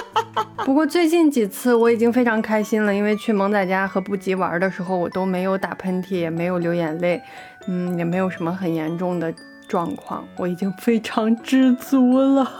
[0.65, 7.21] 不过最近几次我已经非常开心了，因为去萌仔家和布吉玩的时候，我都没有打喷嚏，也没有流眼泪，
[7.69, 9.31] 嗯，也没有什么很严重的
[9.69, 12.51] 状况，我已经非常知足了。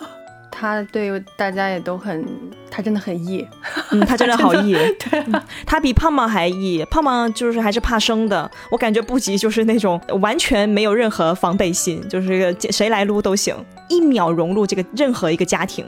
[0.51, 2.27] 他对大家也都很，
[2.71, 3.47] 他真的很 E，
[3.91, 5.25] 嗯，他真的好 E， 对，
[5.65, 13.55] 他比胖胖还 E，胖胖就是还是怕生的，我感觉不及就是那种完全没有任何防备心，就是谁来撸都行，
[13.89, 15.85] 一秒融入这个任何一个家庭。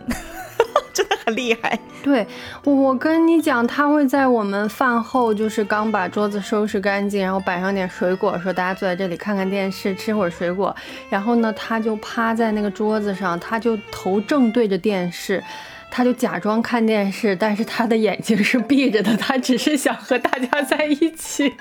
[0.92, 2.26] 真的很厉害，对
[2.64, 10.74] 我跟你讲，他会在我们饭后，就是刚把桌子收拾干净，然后摆上点水果，说大家坐在这里看看电视，吃会儿水果。
[11.08, 15.42] 然后呢，他就趴在那个桌子上，他就头正对着电视，
[15.90, 21.54] 他就假装看电视，但是他的眼睛是闭着的，他只是想和大家在一起。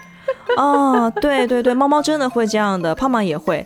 [0.57, 3.65] 哦，对对对，猫猫真的会这样的，胖胖也会。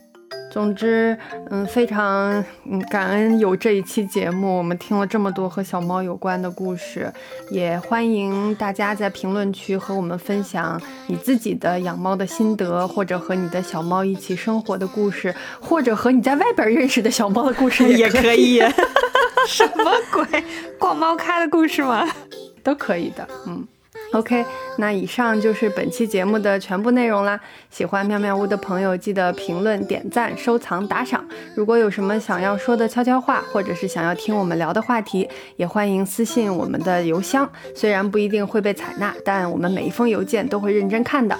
[0.52, 1.18] 总之，
[1.50, 7.12] 嗯，非常嗯感恩有这一期节目，我们听了这么多和小猫有关的故事，
[7.52, 18.62] 也欢迎大家在评论区和我们分享你自己的养猫的心得，或者和你的小猫一起生活的故事，或者和你在外边认识的小猫的故事也可以。
[19.48, 20.44] 什么鬼？
[20.80, 22.08] 逛猫咖的故事吗？
[22.64, 23.68] 都可以的，嗯。
[24.16, 24.46] OK，
[24.78, 27.38] 那以上就是本期节目的全部内容啦。
[27.70, 31.22] 喜欢妙妙屋的朋友，记得评论、点赞、收藏、打赏。
[31.54, 37.50] 如果有什么想要说的悄悄话，或者是想要听我们聊的话题，也欢迎私信我们的邮箱。
[37.76, 41.38] 虽然不一定会被采纳，但我们每一封邮件都会认真看的。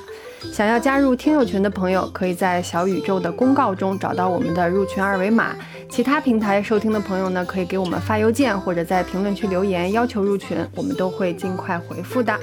[0.52, 5.56] 想要加入听友群的朋友，可以在小宇宙的公告中找到我们的入群二维码。
[5.90, 12.38] 其他平台收听的朋友呢，可以给我们发邮件或者在评论区留言要求入群，我们都会尽快回复的。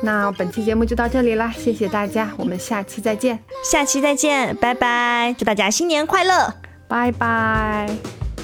[0.00, 6.54] 那本期节目就到这里啦，谢谢大家，我们下期再见，下期再见，拜拜，祝大家新年快乐，
[6.86, 7.88] 拜拜，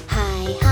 [0.07, 0.21] 嗨
[0.61, 0.64] 嗨。